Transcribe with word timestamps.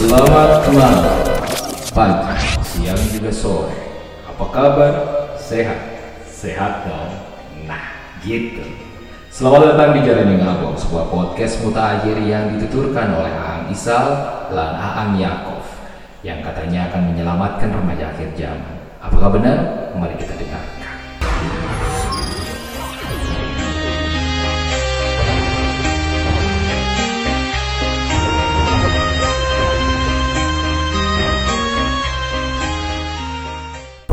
Selamat 0.00 0.64
malam, 0.72 1.12
pagi, 1.92 2.32
siang 2.64 2.96
juga 3.12 3.28
sore. 3.28 3.76
Apa 4.24 4.48
kabar? 4.48 4.92
Sehat? 5.36 5.76
Sehat 6.24 6.88
dong? 6.88 7.12
Nah, 7.68 8.16
gitu. 8.24 8.64
Selamat 9.28 9.76
datang 9.76 9.92
di 9.92 10.00
Jalan 10.08 10.40
yang 10.40 10.56
Abang, 10.56 10.72
sebuah 10.72 11.04
podcast 11.12 11.60
mutakhir 11.60 12.16
yang 12.16 12.48
dituturkan 12.56 13.12
oleh 13.12 13.28
Aang 13.28 13.68
Isal 13.68 14.08
dan 14.48 14.72
Aang 14.72 15.20
Yakov 15.20 15.68
yang 16.24 16.40
katanya 16.40 16.88
akan 16.88 17.12
menyelamatkan 17.12 17.68
remaja 17.68 18.16
akhir 18.16 18.32
zaman. 18.40 18.80
Apakah 19.04 19.36
benar? 19.36 19.58
Mari 20.00 20.16
kita 20.16 20.32
dengarkan. 20.32 20.79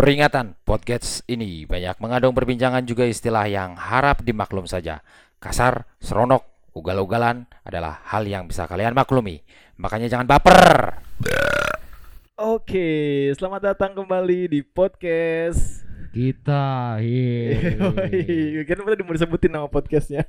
Peringatan, 0.08 0.56
podcast 0.64 1.20
ini 1.28 1.68
banyak 1.68 2.00
mengandung 2.00 2.32
perbincangan 2.32 2.80
juga 2.88 3.04
istilah 3.04 3.44
yang 3.44 3.76
harap 3.76 4.24
dimaklum 4.24 4.64
saja. 4.64 5.04
Kasar, 5.36 5.84
seronok, 6.00 6.48
ugal-ugalan 6.72 7.44
adalah 7.68 8.00
hal 8.08 8.24
yang 8.24 8.48
bisa 8.48 8.72
kalian 8.72 8.96
maklumi. 8.96 9.44
Makanya 9.76 10.08
jangan 10.08 10.24
baper. 10.24 11.04
Oke, 12.40 12.88
selamat 13.36 13.76
datang 13.76 14.00
kembali 14.00 14.48
di 14.48 14.64
podcast. 14.64 15.84
Kita 16.16 17.04
kan 18.64 18.78
udah 18.80 19.04
mau 19.04 19.12
disebutin 19.12 19.52
nama 19.52 19.68
podcastnya. 19.68 20.24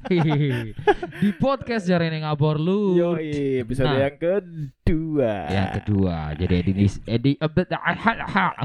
di 1.22 1.30
podcast 1.38 1.86
Jaring 1.86 2.18
yang 2.18 2.26
ngabor 2.26 2.58
lu. 2.58 2.98
Yoi, 2.98 3.62
episode 3.62 3.94
Nah. 3.94 4.10
yang 4.10 4.18
kedua. 4.18 5.34
Yang 5.46 5.68
kedua, 5.78 6.34
jadi 6.34 6.66
edisi 6.66 6.98
edi 7.06 7.38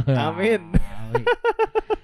Amin. 0.09 0.73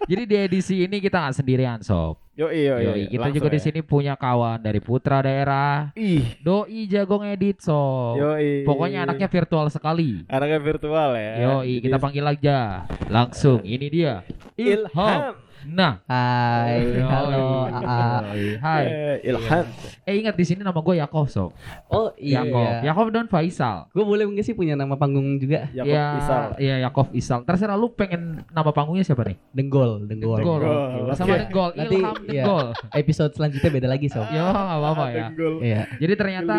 Jadi 0.10 0.24
di 0.26 0.36
edisi 0.42 0.76
ini 0.90 0.98
kita 0.98 1.22
nggak 1.22 1.36
sendirian 1.38 1.80
sob. 1.86 2.18
Yoi, 2.34 2.66
yoi, 2.66 2.82
Yoi, 2.88 3.02
kita 3.12 3.30
juga 3.30 3.52
di 3.52 3.60
ya. 3.60 3.66
sini 3.68 3.80
punya 3.84 4.16
kawan 4.16 4.58
dari 4.58 4.80
Putra 4.80 5.20
Daerah. 5.22 5.92
Ih, 5.94 6.40
Doi 6.40 6.88
jago 6.90 7.20
ngedit 7.22 7.62
sob. 7.62 8.18
yoi. 8.18 8.64
Pokoknya 8.66 9.06
anaknya 9.06 9.28
virtual 9.30 9.68
sekali. 9.70 10.24
anaknya 10.26 10.58
virtual 10.58 11.14
ya. 11.14 11.34
Jadi 11.62 11.84
kita 11.84 11.98
panggil 12.00 12.26
aja. 12.26 12.90
Langsung, 13.06 13.62
ini 13.62 13.86
dia. 13.92 14.24
Ilham. 14.58 15.36
Nah, 15.68 16.00
Hai, 16.08 16.88
halo, 17.04 17.68
AA. 17.68 18.00
Yoi, 18.32 18.48
Hai. 18.64 18.86
Eh, 18.88 19.28
Ilham. 19.28 19.66
Eh 20.08 20.16
ingat 20.24 20.36
di 20.40 20.46
sini 20.48 20.64
nama 20.64 20.80
gue 20.80 20.96
Yakov 20.96 21.28
sob. 21.28 21.52
Oh 21.92 22.16
iya, 22.16 22.48
Yakov, 22.48 22.68
Yakov 22.88 23.08
dan 23.12 23.26
Faisal. 23.28 23.92
gue 23.92 24.06
boleh 24.08 24.24
nggak 24.24 24.46
sih 24.48 24.56
punya 24.56 24.80
nama 24.80 24.96
panggung 24.96 25.36
juga? 25.36 25.68
Yakob 25.76 25.92
ya, 25.92 26.06
Isal. 26.16 26.44
Iya 26.64 26.76
Yakov 26.88 27.12
Isal. 27.12 27.44
Terserah 27.44 27.76
lu 27.76 27.92
pengen 27.92 28.40
nama 28.56 28.72
panggungnya 28.72 29.04
siapa 29.04 29.28
nih? 29.28 29.36
Denggol, 29.52 30.08
Denggol. 30.08 30.40
Denggol. 30.40 30.60
Denggol, 30.64 31.16
Sama. 31.20 31.36
Denggol. 31.44 31.70
Nanti, 31.76 31.96
Ilham 32.00 32.16
iya. 32.32 32.44
Denggol. 32.48 32.68
Episode 32.96 33.32
selanjutnya 33.36 33.70
beda 33.76 33.88
lagi 33.92 34.08
sob. 34.08 34.28
Ya 34.32 34.44
apa-apa 34.48 35.06
ya. 35.12 35.28
Iya. 35.60 35.82
Jadi 36.00 36.14
ternyata 36.16 36.58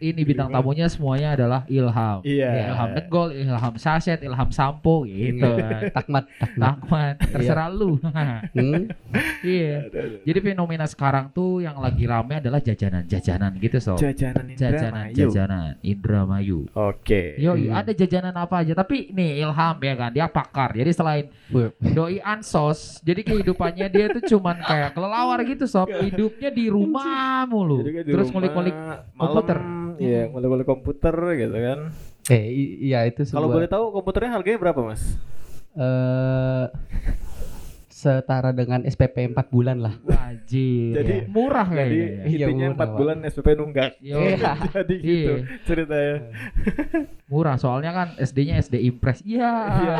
ini 0.00 0.20
bintang 0.24 0.48
tamunya 0.48 0.88
semuanya 0.88 1.36
adalah 1.36 1.60
Ilham. 1.68 2.24
Iya. 2.24 2.72
Ilham 2.72 2.88
Denggol, 2.96 3.28
Ilham 3.36 3.74
Saset, 3.76 4.24
Ilham 4.24 4.48
Sampo 4.48 5.04
gitu. 5.04 5.52
Takmat, 5.92 6.24
takmat. 6.40 6.80
Takman, 6.80 7.12
terserah 7.20 7.68
lu. 7.68 8.00
Hmm? 8.52 8.82
Iya. 9.42 9.88
Jadi 10.22 10.38
fenomena 10.40 10.84
sekarang 10.84 11.30
tuh 11.30 11.60
yang 11.60 11.76
lagi 11.76 12.04
rame 12.04 12.38
adalah 12.38 12.58
jajanan-jajanan 12.58 13.52
gitu 13.58 13.78
sob. 13.78 13.98
Jajanan 13.98 14.52
Jajanan, 14.52 15.04
Indramayu. 15.06 15.16
jajanan 15.16 15.70
Indramayu. 15.80 16.58
Oke. 16.72 17.36
Yo, 17.36 17.52
Hmm. 17.54 17.72
ada 17.72 17.90
jajanan 17.90 18.34
apa 18.34 18.62
aja. 18.62 18.72
Tapi 18.72 19.10
nih 19.10 19.40
Ilham 19.40 19.76
ya 19.78 19.94
kan, 19.94 20.10
dia 20.10 20.26
pakar. 20.26 20.72
Jadi 20.72 20.90
selain 20.90 21.24
doi 21.80 22.18
ansos, 22.20 22.98
jadi 23.00 23.22
kehidupannya 23.22 23.86
dia 23.88 24.06
tuh 24.10 24.22
cuman 24.26 24.60
kayak 24.60 24.90
kelelawar 24.92 25.38
gitu 25.42 25.64
sob. 25.64 25.88
Hidupnya 25.88 26.50
di 26.50 26.66
rumah 26.66 27.44
mulu. 27.44 27.82
Di 27.82 28.02
Terus 28.02 28.28
ngulik-ngulik 28.30 28.76
komputer. 29.14 29.58
Iya, 29.96 30.28
ngulik-ngulik 30.28 30.66
komputer 30.66 31.14
gitu 31.36 31.56
kan. 31.56 31.78
Eh, 32.26 32.44
iya 32.82 33.06
itu 33.06 33.22
Kalau 33.22 33.46
sebuah 33.46 33.54
boleh 33.54 33.68
tahu 33.70 33.84
komputernya 33.94 34.30
harganya 34.34 34.58
berapa, 34.58 34.80
Mas? 34.82 35.02
eh 35.76 36.64
setara 37.96 38.52
dengan 38.52 38.84
SPP 38.84 39.32
4 39.32 39.48
bulan 39.48 39.80
lah. 39.80 39.96
Wajib. 40.04 40.92
Jadi- 40.92 41.24
murah 41.26 41.64
Jadi 41.64 41.76
kayaknya. 41.80 42.04
ya. 42.04 42.24
Iya, 42.28 42.44
intinya 42.44 42.66
murah, 42.66 42.76
4 42.76 42.84
Pak. 42.84 42.90
bulan 42.94 43.18
SPP 43.24 43.48
nunggak. 43.56 43.90
Yo, 43.98 44.16
Iya. 44.28 44.52
Jadi 44.76 44.94
gitu 45.00 45.08
Iya. 45.08 45.34
ceritanya. 45.64 46.14
murah 47.32 47.56
soalnya 47.56 47.90
kan 47.90 48.08
SD-nya 48.18 48.60
SD 48.60 48.84
Impress. 48.84 49.24
Iya. 49.24 49.48
Iya. 49.74 49.96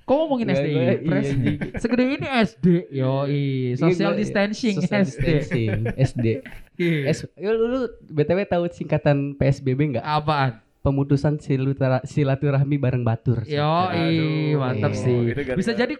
Kok 0.00 0.14
ngomongin 0.16 0.46
Iya, 0.46 0.54
SD 0.54 0.66
Impress? 0.70 1.26
iya, 1.26 1.42
iya. 1.42 1.78
Segede 1.82 2.02
ini 2.06 2.26
SD. 2.40 2.66
Yo, 2.88 3.12
social 3.74 3.90
Iya, 3.90 4.06
gue- 4.08 4.20
distancing 4.22 4.74
Social 4.76 5.02
SD. 5.02 5.02
distancing, 5.02 5.70
SD. 5.98 6.26
Iya. 6.78 6.98
S, 7.08 7.18
lu, 7.34 7.50
lu, 7.66 7.80
BTW 8.08 8.46
tahu 8.46 8.64
singkatan 8.68 9.34
PSBB 9.34 9.80
nggak? 9.92 10.06
Apaan? 10.06 10.62
Pemutusan 10.80 11.38
silatura- 11.38 12.02
silaturahmi 12.02 12.74
bareng 12.74 13.02
batur. 13.02 13.42
Yo, 13.44 13.62
Aduh, 13.62 14.54
mantap 14.56 14.90
iya. 14.92 14.98
sih. 15.00 15.18
Bisa 15.52 15.74
jadi 15.74 15.94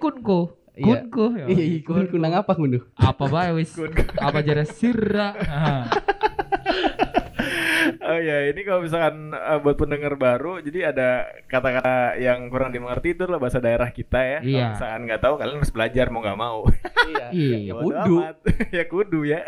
kunku. 0.77 1.37
Iya. 1.37 1.45
Kunku. 1.45 1.53
Iya, 1.53 1.65
iya, 1.85 2.09
kunang 2.09 2.33
apa 2.33 2.53
kundu? 2.57 2.81
Apa 2.97 3.25
bae 3.29 3.53
wis? 3.53 3.77
Apa 4.17 4.41
jare 4.41 4.65
sirra? 4.65 5.37
Nah, 8.03 8.09
Oh 8.09 8.19
ya, 8.19 8.51
ini 8.51 8.61
kalau 8.61 8.83
misalkan 8.83 9.15
uh, 9.31 9.59
buat 9.59 9.77
pendengar 9.77 10.15
baru, 10.17 10.59
jadi 10.59 10.91
ada 10.91 11.09
kata-kata 11.47 12.19
yang 12.19 12.51
kurang 12.51 12.69
dimengerti 12.69 13.15
itu 13.15 13.23
adalah 13.23 13.39
bahasa 13.39 13.57
daerah 13.57 13.89
kita 13.89 14.19
ya. 14.19 14.39
Kalau 14.39 14.51
Iya. 14.53 14.67
misalkan 14.75 15.01
nggak 15.07 15.21
tahu, 15.21 15.35
kalian 15.37 15.57
harus 15.57 15.71
belajar 15.71 16.07
mau 16.09 16.21
nggak 16.21 16.35
mau. 16.37 16.59
Iya. 17.03 17.27
Iya. 17.31 17.73
Bodo 17.73 17.87
kudu. 17.87 18.17
amat. 18.19 18.37
ya 18.77 18.85
kudu 18.85 19.21
ya. 19.25 19.41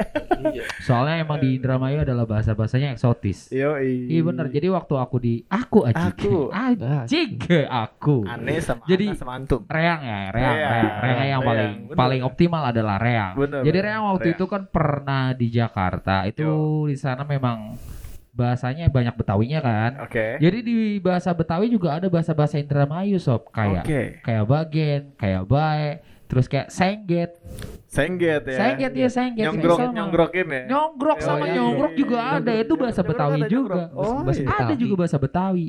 Soalnya 0.81 1.21
emang 1.21 1.39
di 1.39 1.57
Indramayu 1.57 2.03
adalah 2.03 2.25
bahasa-bahasanya 2.25 2.95
eksotis. 2.95 3.51
Yo, 3.51 3.75
Iya 3.77 4.23
bener. 4.23 4.47
Jadi 4.49 4.67
waktu 4.69 4.95
aku 4.95 5.17
di 5.19 5.35
aku 5.45 5.85
aja. 5.85 6.15
Aku. 6.15 6.51
Ajik 6.51 7.43
aku. 7.67 8.23
aneh 8.25 8.59
sama 8.59 8.87
Jadi- 8.87 9.15
sama 9.15 9.35
antum. 9.35 9.67
Reang 9.67 10.01
ya, 10.01 10.31
reang, 10.31 10.55
Reang, 10.55 10.55
reang, 10.55 10.95
reang 10.95 11.19
yang 11.19 11.23
reang, 11.25 11.43
paling 11.43 11.71
bener. 11.85 11.97
paling 11.97 12.21
optimal 12.23 12.63
adalah 12.65 12.97
reang. 12.97 13.35
Bener, 13.35 13.61
Jadi 13.63 13.75
bener, 13.75 13.89
reang 13.91 14.03
waktu 14.07 14.29
reang. 14.29 14.37
itu 14.37 14.45
kan 14.47 14.63
pernah 14.65 15.25
di 15.33 15.47
Jakarta. 15.49 16.15
Itu 16.25 16.43
Yo. 16.45 16.57
di 16.87 16.97
sana 16.97 17.25
memang 17.25 17.75
bahasanya 18.35 18.91
banyak 18.91 19.15
Betawinya 19.15 19.63
kan. 19.63 19.91
Oke. 20.03 20.43
Jadi 20.43 20.59
di 20.61 20.75
bahasa 20.99 21.31
Betawi 21.31 21.71
juga 21.71 21.95
ada 21.95 22.11
bahasa-bahasa 22.11 22.59
Indramayu 22.59 23.23
sob 23.23 23.47
kayak 23.55 23.87
Oke. 23.87 24.03
kayak 24.27 24.45
bagen, 24.51 25.01
kayak 25.15 25.43
bae, 25.47 26.03
terus 26.27 26.51
kayak 26.51 26.69
sengget. 26.75 27.39
Sengget 27.95 28.43
ya. 28.45 28.59
Sengget 28.59 28.93
ya 28.93 29.09
sengget. 29.09 29.45
Nyonggrok, 29.47 29.79
sama. 29.79 29.95
nyonggrokin 29.95 30.47
ya. 30.49 30.63
Nyonggrok 30.67 31.19
Oh, 31.19 31.23
sama 31.23 31.45
iya. 31.47 31.55
nyonggrok 31.55 31.93
juga 31.95 32.19
ada. 32.35 32.51
Itu 32.53 32.75
bahasa 32.75 33.01
Nyonggrok 33.01 33.15
Betawi 33.15 33.39
ada, 33.39 33.47
juga. 33.47 33.75
nyonggrok. 33.87 33.89
Oh, 33.95 34.19
Bahasa 34.21 34.43
iya. 34.43 34.57
Ada 34.59 34.75
juga 34.75 34.95
bahasa 34.99 35.17
Betawi. 35.17 35.67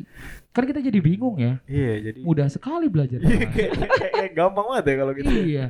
Kan 0.50 0.64
kita 0.64 0.80
jadi 0.80 1.00
bingung 1.00 1.36
ya. 1.36 1.60
Iya, 1.68 1.94
jadi 2.02 2.20
Mudah 2.24 2.48
sekali 2.48 2.88
belajar 2.88 3.20
Iya, 3.20 3.44
kayak, 3.46 4.32
gampang 4.32 4.66
banget 4.66 4.84
ya 4.88 4.94
kalau 4.96 5.12
gitu. 5.14 5.28
Iya. 5.30 5.66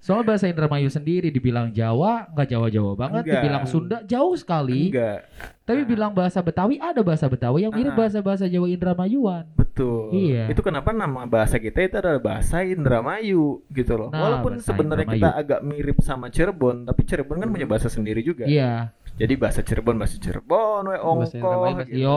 Soalnya 0.00 0.24
bahasa 0.26 0.48
Indramayu 0.48 0.88
sendiri 0.88 1.28
dibilang 1.28 1.68
Jawa 1.70 2.32
nggak 2.32 2.48
Jawa-Jawa 2.48 2.92
banget, 2.96 3.22
Enggak. 3.22 3.34
dibilang 3.38 3.64
Sunda 3.68 4.00
jauh 4.02 4.32
sekali. 4.34 4.88
Enggak. 4.88 5.28
Tapi 5.62 5.80
bilang 5.84 6.12
bahasa 6.12 6.40
Betawi 6.40 6.76
ada 6.76 7.00
bahasa 7.00 7.28
Betawi 7.28 7.64
yang 7.64 7.72
mirip 7.72 7.92
Ah. 7.92 7.98
bahasa-bahasa 8.00 8.48
Jawa 8.48 8.64
Indramayuan. 8.66 9.44
Betul. 9.54 10.08
Iya. 10.10 10.48
Itu 10.48 10.64
kenapa 10.64 10.88
nama 10.90 11.28
bahasa 11.28 11.60
kita 11.60 11.84
itu 11.84 11.96
adalah 11.98 12.16
bahasa 12.18 12.64
Indramayu 12.64 13.60
gitu 13.68 13.92
loh. 13.94 14.08
Nah, 14.08 14.24
Walaupun 14.24 14.56
sebenarnya 14.58 15.04
kita 15.06 15.30
agak 15.36 15.60
mirip 15.60 15.83
sama 16.00 16.32
Cirebon, 16.32 16.88
tapi 16.88 17.04
Cirebon 17.04 17.42
kan 17.44 17.48
punya 17.52 17.68
bahasa 17.68 17.92
sendiri 17.92 18.24
juga. 18.24 18.48
Iya. 18.48 18.94
Jadi 19.14 19.34
bahasa 19.36 19.62
Cirebon 19.62 19.94
bahasa 19.94 20.18
Cirebon, 20.18 20.82
we 20.84 20.96
Bahasa 20.96 21.06
ongko. 21.38 21.50
Bahasa 21.62 21.82
gitu. 21.84 22.02
Yo 22.02 22.16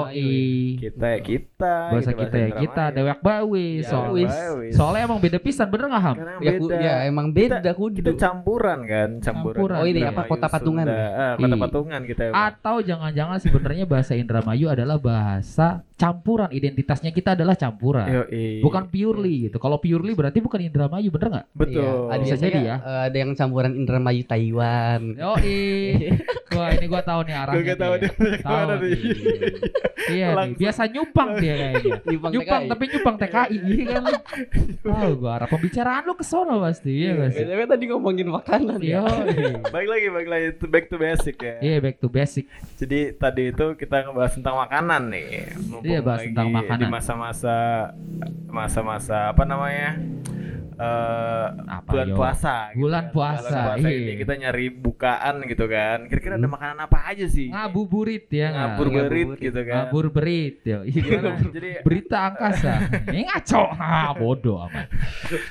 Kita 0.79 1.05
ya 1.07 1.19
kita. 1.19 1.75
bahasa 1.87 2.09
gitu, 2.09 2.21
kita 2.23 2.35
ya 2.35 2.49
kita 2.57 2.83
dewek 2.89 3.19
bawi 3.19 3.69
Ya, 3.77 3.85
soal 3.85 4.09
wis. 4.11 4.33
wis. 4.57 4.73
soalnya 4.73 5.05
emang 5.05 5.19
beda 5.19 5.37
pisan 5.37 5.67
bener 5.67 5.85
nggak 5.87 6.03
ham 6.03 6.15
Ya, 6.39 6.51
ku- 6.53 6.65
beda. 6.65 6.77
ya 6.79 6.93
emang 7.05 7.27
beda 7.29 7.57
kita, 7.59 7.71
kudu. 7.71 7.97
kita 7.99 8.11
campuran 8.15 8.79
kan, 8.83 9.09
campuran. 9.19 9.55
Campuran. 9.55 9.77
Oh, 9.77 9.85
ini 9.85 10.01
apa, 10.01 10.21
kota 10.25 10.47
patungan 10.47 10.85
Sunda. 10.85 10.97
ya? 10.97 11.07
Ah, 11.07 11.33
kota 11.35 11.47
Iya. 11.47 11.61
patungan 11.61 12.01
kita. 12.03 12.21
emang. 12.23 12.37
atau 12.47 12.75
jangan-jangan 12.79 13.37
sebenarnya 13.37 13.85
bahasa 13.85 14.13
Indramayu 14.13 14.65
adalah 14.67 14.97
bahasa 14.97 15.67
campuran 15.93 16.49
identitasnya 16.51 17.09
kita 17.09 17.33
adalah 17.33 17.53
campuran 17.53 18.05
Yoi. 18.07 18.57
bukan 18.59 18.85
purely 18.87 19.47
gitu 19.47 19.57
kalau 19.57 19.77
purely 19.77 20.13
berarti 20.13 20.39
bukan 20.39 20.61
Indramayu 20.63 21.09
bener 21.09 21.27
nggak 21.31 21.45
betul. 21.53 21.77
Iya, 21.77 21.93
ada 22.07 22.23
Bisa 22.23 22.35
jadi 22.37 22.59
ya. 22.59 22.75
eh, 22.79 23.01
ada 23.07 23.17
yang 23.17 23.31
campuran 23.33 23.73
Indramayu 23.75 24.23
Taiwan. 24.23 25.01
Yoi. 25.13 25.61
Wah 26.49 26.71
ini 26.71 26.86
nih 26.87 26.89
gua 26.89 27.01
tahu 27.03 27.19
nih 27.27 27.35
arahnya. 27.35 27.59
Gua 27.61 27.75
tahu 27.75 27.93
dia. 27.99 28.11
Tahu 28.39 28.61
nih. 28.63 28.77
nih. 28.79 28.95
Iya 30.07 30.27
nih, 30.31 30.37
Langsung. 30.39 30.59
biasa 30.63 30.81
nyupang 30.87 31.29
dia 31.37 31.53
kayaknya. 31.53 31.95
Nyupang 32.33 32.61
tapi 32.71 32.83
nyupang 32.87 33.15
TKI 33.19 33.57
iya 33.67 33.85
kan. 33.91 34.03
Tahu 34.87 35.11
gua 35.19 35.31
arah 35.35 35.47
pembicaraan 35.51 36.03
lu 36.07 36.13
ke 36.15 36.23
sono 36.23 36.63
pasti 36.63 36.91
ya 37.03 37.11
gak 37.13 37.29
sih? 37.35 37.43
BTW 37.43 37.61
tadi 37.67 37.83
ngomongin 37.91 38.27
makanan 38.31 38.79
Iya. 38.79 39.03
ya. 39.27 39.59
Baik 39.67 39.87
lagi, 39.91 40.07
baik 40.07 40.29
lagi 40.31 40.47
back 40.63 40.85
to 40.87 40.95
basic 40.95 41.35
ya. 41.43 41.55
Iya 41.59 41.75
back 41.83 41.95
to 41.99 42.07
basic. 42.07 42.47
Jadi 42.79 42.99
tadi 43.13 43.43
itu 43.51 43.65
kita 43.75 44.07
ngebahas 44.07 44.31
tentang 44.39 44.55
makanan 44.55 45.01
nih. 45.11 45.27
Iya, 45.83 45.99
bahas 45.99 46.23
lagi 46.23 46.31
tentang 46.31 46.49
makanan. 46.55 46.79
Di 46.79 46.87
masa-masa 46.87 47.55
masa-masa 48.47 49.35
apa 49.35 49.43
namanya? 49.43 49.99
Eh 50.77 51.47
Apa, 51.67 51.89
bulan 51.89 52.07
yo? 52.07 52.15
puasa 52.15 52.55
gitu 52.69 52.79
Bulan 52.79 53.03
kan. 53.03 53.11
puasa, 53.11 53.41
bulan 53.43 53.65
puasa 53.73 53.87
iya. 53.87 53.97
ini 53.99 54.13
kita 54.15 54.33
nyari 54.37 54.65
bukaan 54.71 55.35
gitu 55.43 55.65
kan 55.65 55.97
kira-kira 56.05 56.33
ada 56.33 56.43
Hmm. 56.43 56.53
makanan 56.53 56.77
apa 56.79 56.97
aja 57.07 57.25
sih 57.25 57.47
Ngabuburit 57.47 58.25
ya 58.29 58.47
ngabur 58.51 58.87
berit 58.87 59.03
Ngabuburit. 59.25 59.39
gitu 59.41 59.61
kan 59.63 59.75
Ngabur 59.79 60.05
berit 60.09 60.57
ya. 60.61 60.77
Iya, 60.79 60.93
Gimana? 60.93 61.29
gimana? 61.33 61.51
jadi 61.51 61.69
Berita 61.81 62.17
angkasa. 62.25 62.71
Ini 63.07 63.21
ngaco. 63.25 63.63
Ah, 63.79 64.11
bodoh 64.11 64.57
amat. 64.61 64.87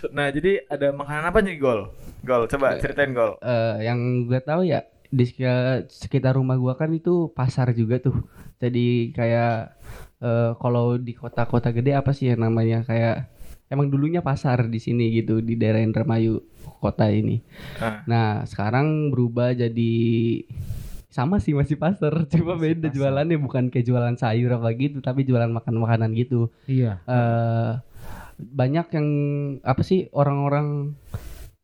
nah 0.08 0.28
jadi 0.28 0.62
ada 0.64 0.88
makanan 0.90 1.24
apa 1.26 1.38
nih 1.40 1.56
gol 1.56 1.90
gol 2.20 2.46
coba 2.46 2.76
ceritain 2.76 3.10
gol 3.10 3.34
Eh, 3.38 3.76
yang 3.82 3.98
gue 4.24 4.40
tahu 4.40 4.62
ya 4.62 4.82
di 5.08 5.24
sekitar, 5.24 5.86
sekitar 5.86 6.32
rumah 6.34 6.54
gua 6.54 6.74
kan 6.74 6.90
itu 6.90 7.30
pasar 7.30 7.70
juga 7.72 7.98
tuh. 7.98 8.26
Jadi 8.56 8.86
kayak 9.12 9.78
eh, 10.18 10.50
kalau 10.54 10.96
di 10.96 11.12
kota-kota 11.12 11.70
gede 11.70 11.92
apa 11.92 12.10
sih 12.10 12.28
yang 12.28 12.42
namanya 12.42 12.82
kayak 12.82 13.30
emang 13.66 13.90
dulunya 13.90 14.22
pasar 14.22 14.70
di 14.70 14.78
sini 14.78 15.10
gitu 15.10 15.42
di 15.42 15.58
daerah 15.58 15.82
Indramayu 15.82 16.42
kota 16.78 17.10
ini. 17.10 17.42
Ah. 17.78 18.02
Nah 18.06 18.26
sekarang 18.46 19.10
berubah 19.10 19.52
jadi 19.52 19.92
sama 21.08 21.40
sih 21.40 21.56
masih 21.56 21.80
pasar, 21.80 22.12
cuma 22.32 22.54
Masih 22.54 22.76
beda 22.76 22.86
pasar. 22.88 22.94
jualannya 22.94 23.36
bukan 23.40 23.64
kayak 23.72 23.86
jualan 23.88 24.16
sayur 24.20 24.50
apa 24.52 24.68
gitu, 24.76 25.00
tapi 25.00 25.24
jualan 25.24 25.48
makan-makanan 25.48 26.12
gitu. 26.12 26.52
Iya. 26.68 27.00
eh 27.08 27.72
banyak 28.36 28.86
yang 28.92 29.08
apa 29.64 29.80
sih 29.80 30.12
orang-orang 30.12 30.92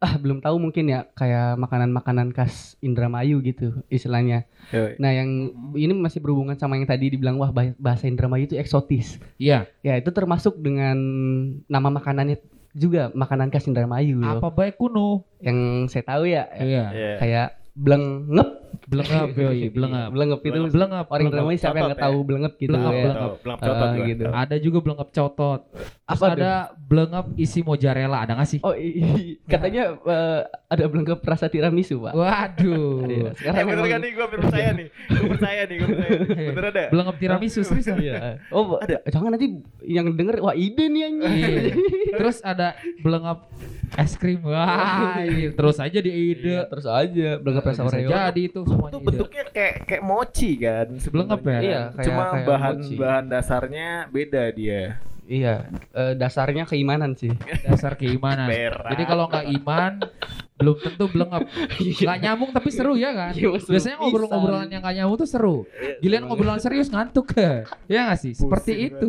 ah 0.03 0.19
belum 0.19 0.43
tahu 0.43 0.59
mungkin 0.59 0.91
ya 0.91 1.07
kayak 1.15 1.55
makanan-makanan 1.63 2.35
khas 2.35 2.75
Indramayu 2.83 3.39
gitu 3.47 3.87
istilahnya. 3.87 4.51
Yoi. 4.75 4.99
Nah 4.99 5.15
yang 5.15 5.31
ini 5.79 5.95
masih 5.95 6.19
berhubungan 6.19 6.59
sama 6.59 6.75
yang 6.75 6.91
tadi 6.91 7.15
dibilang 7.15 7.39
wah 7.39 7.55
bah- 7.55 7.79
bahasa 7.79 8.11
Indramayu 8.11 8.51
itu 8.51 8.59
eksotis. 8.59 9.23
Iya. 9.39 9.71
Ya 9.87 9.95
itu 9.95 10.11
termasuk 10.11 10.59
dengan 10.59 10.99
nama 11.71 11.89
makanannya 11.89 12.43
juga 12.75 13.15
makanan 13.15 13.55
khas 13.55 13.71
Indramayu 13.71 14.19
loh. 14.19 14.43
Apa 14.43 14.51
baik 14.51 14.83
kuno? 14.83 15.23
Yang 15.39 15.59
saya 15.95 16.05
tahu 16.05 16.27
ya. 16.27 16.51
Iya. 16.51 16.85
kayak 17.23 17.49
blengep. 17.79 18.62
Belengap 18.83 19.29
yoi, 19.33 19.69
belengap. 19.69 20.09
Blengep 20.11 20.41
itu 20.43 20.61
Belengap. 20.69 21.07
orang 21.07 21.25
Indramayu 21.25 21.57
siapa 21.57 21.79
yang 21.79 21.95
tahu 21.95 22.19
blengep 22.23 22.53
gitu 22.57 22.71
Blengep, 22.71 22.93
ya. 22.93 23.05
belum 23.39 23.57
Eh, 23.57 23.63
cotot 23.63 23.89
gua. 23.91 24.07
gitu. 24.07 24.25
Ada 24.29 24.57
juga 24.59 24.79
belengap 24.81 25.09
cotot. 25.11 25.61
Terus 25.73 25.89
Apa 26.05 26.25
tuh? 26.25 26.35
ada 26.35 26.53
belengap 26.75 27.25
isi 27.35 27.61
mozzarella, 27.61 28.19
ada 28.21 28.33
nggak 28.35 28.47
sih? 28.47 28.61
Oh 28.61 28.73
i- 28.73 28.97
i- 28.99 29.37
katanya 29.43 29.97
eh, 29.97 30.41
ada 30.67 30.85
blengep 30.85 31.19
rasa 31.19 31.47
tiramisu 31.47 32.01
pak. 32.01 32.13
Waduh. 32.13 33.05
Iya, 33.05 33.29
Eh 33.29 33.33
sekarang 33.35 33.57
bener 33.63 33.77
emang- 33.79 33.89
kan 33.89 34.01
nih 34.01 34.11
gue 34.13 34.27
percaya 34.31 34.69
nih 34.73 34.87
Gue 35.09 35.29
percaya 35.31 35.61
nih 35.63 35.75
gue 35.75 35.89
percaya 35.89 36.11
nih. 36.13 36.47
Bener 36.51 36.67
ada 36.69 36.83
Belengap 36.89 37.17
tiramisu 37.17 37.61
serius. 37.61 37.87
Iya. 37.93 38.41
Oh, 38.49 38.77
ada. 38.77 39.01
Jangan 39.05 39.31
nanti 39.31 39.47
yang 39.83 40.07
denger 40.11 40.37
wah 40.39 40.53
ide 40.53 40.85
nih 40.85 41.03
anjing. 41.03 41.33
Iya. 41.33 41.73
Terus 42.15 42.37
ada 42.41 42.75
belengap 42.99 43.49
es 43.93 44.15
krim. 44.15 44.41
Wah, 44.43 45.21
iya. 45.23 45.49
terus 45.51 45.77
aja 45.77 45.99
di 45.99 46.11
ide. 46.11 46.65
Terus 46.67 46.85
aja 46.85 47.29
blengep 47.37 47.61
rasa 47.63 47.83
Oreo. 47.83 48.09
jadi 48.11 48.41
itu 48.43 48.61
semuanya. 48.65 48.93
Itu 48.93 48.99
ide. 48.99 49.07
bentuknya 49.09 49.43
kayak 49.49 49.75
kayak 49.85 50.03
mochi 50.03 50.51
kan 50.57 50.87
Belengep 50.89 51.03
ya? 51.33 51.37
sebenarnya. 51.37 51.63
Iya, 51.63 51.81
kayak- 51.89 52.07
Cuma 52.07 52.23
kayak 52.25 52.47
bahan 52.47 52.75
mochi. 52.77 52.95
bahan 52.97 53.25
dasarnya 53.27 53.89
beda 54.09 54.43
dia 54.53 54.83
Iya, 55.23 55.65
eh, 55.93 56.13
dasarnya 56.15 56.67
keimanan 56.67 57.15
sih. 57.15 57.31
Dasar 57.63 57.95
keimanan. 57.95 58.51
Berat. 58.51 58.91
Jadi 58.93 59.03
kalau 59.05 59.25
nggak 59.27 59.47
iman 59.55 59.93
belum 60.53 60.77
tentu 60.79 61.05
belengap. 61.09 61.43
Nggak 61.79 62.19
nyambung 62.21 62.51
tapi 62.51 62.71
seru 62.71 62.95
ya 62.95 63.11
kan? 63.11 63.33
Iya, 63.33 63.55
seru 63.57 63.73
Biasanya 63.73 63.97
ngobrol-ngobrolan 63.99 64.69
yang 64.69 64.83
nggak 64.83 64.95
nyambung 64.95 65.19
tuh 65.19 65.29
seru. 65.29 65.57
Giliran 65.99 66.27
ngobrolan 66.27 66.59
serius 66.59 66.87
ngantuk 66.87 67.35
ke. 67.35 67.67
Ya 67.93 68.11
nggak 68.11 68.19
sih? 68.19 68.33
Seperti 68.35 68.71
Pusing 68.73 68.87
itu. 68.89 69.07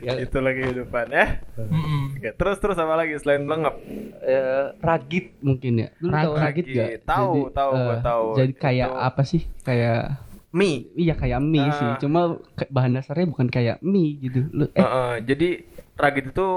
Ya, 0.00 0.12
Itu 0.18 0.38
lagi 0.38 0.60
kehidupan 0.62 1.06
ya. 1.10 1.26
Oke, 1.54 2.28
Terus 2.34 2.56
terus 2.58 2.76
apa 2.76 2.94
lagi 2.94 3.14
selain 3.16 3.42
belengep 3.42 3.74
eh, 4.20 4.64
ragit 4.78 5.38
mungkin 5.38 5.72
ya. 5.80 5.88
Lu 5.98 6.08
tahu 6.08 6.32
Ragit. 6.34 6.42
ragit 6.42 6.66
gak? 6.68 6.88
Tahu, 7.02 7.30
Jadi, 7.30 7.54
tahu, 7.54 7.70
gua 7.72 7.90
eh, 7.90 8.00
tahu. 8.00 8.26
Jadi 8.36 8.52
kayak 8.54 8.88
Itu- 8.88 8.98
apa 9.00 9.22
sih? 9.22 9.42
Kayak 9.60 10.02
Mie 10.50 10.88
iya 10.94 11.12
kayak 11.12 11.38
mie 11.38 11.60
Ah. 11.62 11.72
sih. 11.72 11.90
Cuma 12.00 12.20
ke- 12.52 12.66
bahan 12.66 12.92
dasarnya 12.92 13.26
bukan 13.26 13.46
kayak 13.46 13.80
mie 13.80 14.16
gitu. 14.18 14.48
Lu 14.50 14.64
eh 14.66 14.78
Heeh, 14.78 15.12
Jadi 15.22 15.48
ragit 15.94 16.26
itu 16.26 16.48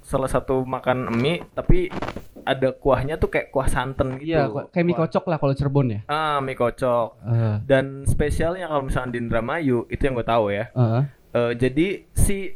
salah 0.00 0.26
satu 0.26 0.62
makan 0.62 1.12
mie 1.12 1.44
Tapi 1.50 1.90
ada 2.42 2.72
kuahnya 2.72 3.16
tuh 3.16 3.28
kayak 3.28 3.48
kuah 3.50 3.66
santan 3.66 4.16
gitu 4.16 4.32
iya 4.32 4.46
kok- 4.46 4.68
kayak 4.70 4.84
mie 4.84 4.92
Kuah- 4.92 5.08
kocok 5.08 5.24
lah 5.26 5.36
kalau 5.38 5.52
Cirebon 5.52 5.88
ya. 5.88 6.00
Ah 6.06 6.38
mie 6.38 6.54
kocok 6.54 7.08
Eh, 7.22 7.56
Dan 7.62 7.84
spesialnya 8.04 8.64
kalau 8.66 8.82
misalnya 8.82 9.10
di 9.10 9.20
Indramayu 9.20 9.84
Itu 9.86 10.02
yang 10.02 10.14
gue 10.14 10.24
tahu 10.24 10.48
ya 10.48 10.64
eh, 10.70 11.02
Eh, 11.34 11.52
Jadi 11.54 11.86
si 12.12 12.48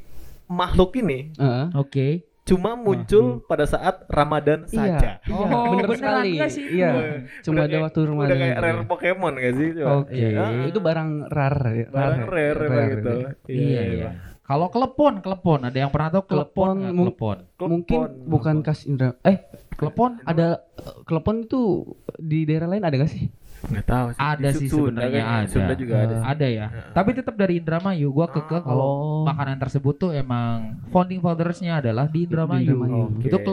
makhluk 0.47 0.97
ini 0.97 1.33
eh. 1.35 1.67
Oke. 1.75 2.28
Cuma 2.49 2.71
muncul 2.75 3.25
pada 3.45 3.65
saat 3.65 4.09
Ramadan 4.09 4.65
Iya. 4.65 4.81
saja. 4.97 5.11
Oh, 5.29 5.45
bener 5.71 5.85
beneran 5.87 6.25
sekali. 6.25 6.33
sih? 6.49 6.65
Iya. 6.73 6.91
Udah 6.91 7.43
Cuma 7.43 7.59
ada 7.59 7.69
kayak- 7.69 7.85
waktu 7.85 8.01
Ramadan. 8.03 8.27
Udah 8.27 8.39
kayak 8.39 8.55
aja. 8.55 8.65
rare 8.65 8.83
Pokemon 8.85 9.33
gak 9.35 9.55
sih? 9.55 9.69
Oke. 9.79 10.13
Iya. 10.15 10.45
Itu 10.65 10.79
barang 10.79 11.11
rare 11.29 11.71
ya. 11.75 11.87
barang 11.89 12.21
rare, 12.27 12.57
rare, 12.59 12.89
gitu. 12.91 13.15
Iya, 13.47 13.81
iya. 13.87 14.09
Kalau 14.41 14.67
kelepon, 14.67 15.21
kelepon. 15.21 15.61
Ada 15.63 15.77
yang 15.79 15.91
pernah 15.91 16.09
tahu? 16.11 16.25
Kelepon, 16.27 16.75
nggak? 16.79 16.95
mung- 16.95 17.09
Kelepon. 17.13 17.37
Mungkin 17.61 17.99
Kelepon. 18.03 18.25
bukan 18.27 18.57
khas 18.63 18.81
Indra. 18.83 19.13
Eh, 19.21 19.45
Kelepon 19.71 20.19
ada 20.25 20.65
kelepon 21.05 21.45
itu 21.45 21.85
di 22.17 22.43
daerah 22.43 22.67
lain 22.67 22.83
ada 22.83 22.97
gak 22.97 23.09
sih? 23.09 23.29
Nggak 23.67 23.87
tahu 23.87 24.07
sih. 24.15 24.21
Ada 24.23 24.49
sih 24.55 24.69
sebenarnya 24.71 25.23
ada. 25.27 25.51
Sunda 25.51 25.75
juga 25.75 25.95
ada. 25.99 26.15
sih. 26.15 26.27
ada 26.31 26.47
ya. 26.47 26.67
Tapi 26.95 27.11
tetap 27.13 27.35
dari 27.35 27.59
Indramayu. 27.59 28.09
Gua 28.15 28.31
kekeh 28.31 28.63
kalau 28.63 28.87
Oh. 28.89 29.25
makanan 29.27 29.59
tersebut 29.59 29.95
tuh 29.99 30.11
emang 30.15 30.79
founding 30.95 31.19
fathersnya 31.19 31.83
adalah 31.83 32.07
di 32.07 32.25
Indramayu. 32.25 32.79
Indramayu. 32.79 33.19
Itu 33.27 33.37
Oke. 33.43 33.47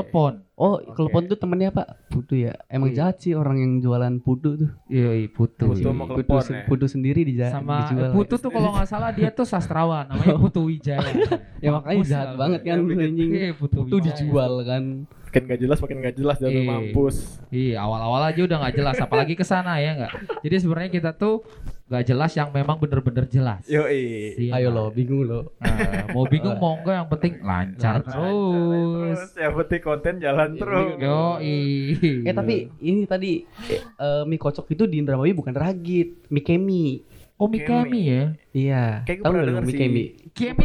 Oh, 0.56 0.80
kelepon 0.80 1.28
tuh 1.28 1.36
temennya 1.36 1.68
apa? 1.70 2.00
Putu 2.08 2.40
ya. 2.40 2.56
Emang 2.66 2.88
Iya. 2.90 3.12
jahat 3.12 3.16
sih 3.20 3.32
orang 3.32 3.60
yang 3.60 3.72
jualan 3.78 4.18
putu 4.18 4.56
tuh. 4.56 4.72
Iya, 4.88 5.12
iya, 5.14 5.28
putu. 5.28 5.68
Putu 5.68 5.78
iya. 5.78 5.86
sama 5.86 6.04
putu, 6.06 6.16
kelepon 6.24 6.40
se- 6.42 6.54
ya? 6.54 6.64
putu 6.64 6.86
sendiri 6.88 7.22
dija- 7.22 7.52
Sama 7.52 7.84
dijual. 7.84 8.12
Putu 8.14 8.36
tuh 8.38 8.48
kalau 8.50 8.72
nggak 8.72 8.88
salah 8.88 9.12
dia 9.12 9.30
tuh 9.30 9.44
sastrawan, 9.44 10.08
namanya 10.08 10.40
Putu 10.40 10.64
Wijaya. 10.64 11.04
ya 11.60 11.70
makanya 11.70 11.96
Mampus 11.98 12.08
jahat 12.10 12.30
banget 12.36 12.60
kan 12.62 12.72
Ya, 12.72 12.82
bikin- 12.82 13.04
anjing. 13.06 13.30
Iya, 13.30 13.52
Putu, 13.54 13.76
Putu 13.82 13.96
Wijaya. 13.98 14.16
dijual 14.16 14.54
kan. 14.64 14.84
Makin 15.28 15.44
gak 15.46 15.60
jelas, 15.60 15.78
makin 15.78 15.98
gak 16.00 16.16
jelas 16.16 16.38
jatuh 16.40 16.56
Iya. 16.56 16.72
mampus. 16.72 17.16
Iya, 17.52 17.76
awal-awal 17.78 18.22
aja 18.24 18.40
udah 18.42 18.58
nggak 18.58 18.74
jelas, 18.74 18.96
apalagi 18.98 19.36
ke 19.36 19.44
sana 19.44 19.76
ya 19.78 19.92
nggak. 19.94 20.12
Jadi 20.40 20.56
sebenarnya 20.58 20.88
kita 20.90 21.12
tuh 21.12 21.44
nggak 21.86 22.04
jelas 22.10 22.32
yang 22.34 22.50
memang 22.50 22.82
bener-bener 22.82 23.30
jelas. 23.30 23.62
Iya, 23.70 23.86
Ayo 24.58 24.74
lo, 24.74 24.90
bingung 24.90 25.22
lo. 25.22 25.54
Nah, 25.62 26.10
mau 26.18 26.26
bingung 26.26 26.58
mau 26.58 26.82
enggak 26.82 26.96
yang 26.98 27.10
penting 27.14 27.34
lancar 27.46 27.96
Lancar. 28.02 28.10
terus. 28.10 28.98
Terus 28.98 29.22
yang 29.38 29.54
penting 29.54 29.82
konten 29.86 30.14
jalan 30.18 30.50
Iya, 30.50 30.62
terus. 30.66 30.90
Yo, 30.98 31.20
Eh 32.26 32.34
tapi 32.34 32.56
ini 32.82 33.06
tadi 33.06 33.46
eh, 33.70 33.82
eh, 33.86 34.24
mie 34.26 34.42
kocok 34.42 34.66
itu 34.74 34.90
di 34.90 34.98
Indramayu 34.98 35.38
bukan 35.38 35.54
ragit, 35.54 36.26
mie 36.34 36.42
kemi. 36.42 37.06
Oh, 37.36 37.52
mie 37.52 37.68
kemi 37.68 38.08
ya. 38.08 38.24
Iya. 38.50 38.84
Kayak 39.04 39.18
gue 39.20 39.26
Tahu 39.28 39.34
pernah 39.36 39.44
denger 39.46 39.64
sih. 39.68 39.76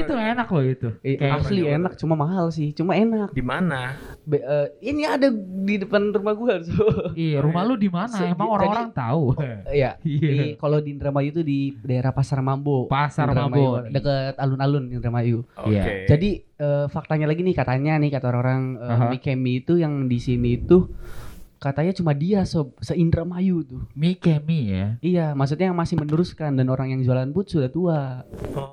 tuh 0.06 0.18
enak 0.22 0.46
loh 0.46 0.62
itu. 0.62 0.88
Eh, 1.02 1.18
Kayak- 1.18 1.42
asli 1.42 1.60
enak, 1.66 1.92
cuma 1.98 2.14
mahal 2.14 2.46
sih. 2.48 2.70
Cuma 2.70 2.94
enak. 2.94 3.34
Di 3.34 3.42
mana? 3.42 3.98
Eh, 4.24 4.66
ini 4.80 5.02
ada 5.02 5.34
di 5.34 5.74
depan 5.76 6.14
rumah 6.14 6.30
gua 6.30 6.54
tuh. 6.62 7.10
Iya, 7.12 7.42
rumah 7.42 7.66
lu 7.66 7.74
di 7.74 7.90
mana? 7.90 8.06
Se- 8.08 8.30
Emang 8.30 8.54
orang-orang 8.54 8.94
tahu. 8.94 9.34
Iya. 9.66 9.98
Iya. 10.06 10.30
Di- 10.30 10.54
Kalau 10.56 10.78
di 10.78 10.94
Indramayu 10.94 11.28
itu 11.32 11.42
di 11.42 11.74
daerah 11.76 12.14
Pasar 12.14 12.38
Mambo. 12.38 12.86
Pasar 12.86 13.26
Indramayu, 13.26 13.50
Mambo. 13.82 13.90
Dekat 13.90 14.34
alun-alun 14.38 14.84
Indramayu. 14.88 15.42
Oke. 15.58 15.74
Iya. 15.74 16.06
Jadi 16.06 16.30
eh, 16.54 16.86
faktanya 16.86 17.26
lagi 17.26 17.42
nih 17.42 17.56
katanya 17.56 17.98
nih 17.98 18.14
kata 18.14 18.30
orang 18.30 18.78
eh, 18.78 18.94
Aha. 18.94 19.10
mie 19.10 19.18
kemi 19.18 19.58
itu 19.58 19.74
yang 19.74 20.06
di 20.06 20.18
sini 20.18 20.54
itu 20.54 20.86
katanya 21.60 21.92
cuma 21.92 22.10
dia 22.10 22.40
sob 22.42 22.72
se 22.80 22.96
Indramayu 22.96 23.60
tuh. 23.62 23.84
Mie 23.92 24.16
kemi 24.16 24.72
ya. 24.72 24.86
Iya, 24.98 25.26
maksudnya 25.32 25.68
yang 25.68 25.76
masih 25.76 25.94
meneruskan 25.94 26.56
dan 26.56 26.66
orang 26.66 26.90
yang 26.90 27.04
jualan 27.04 27.28
put 27.30 27.46
sudah 27.46 27.68
tua. 27.68 28.24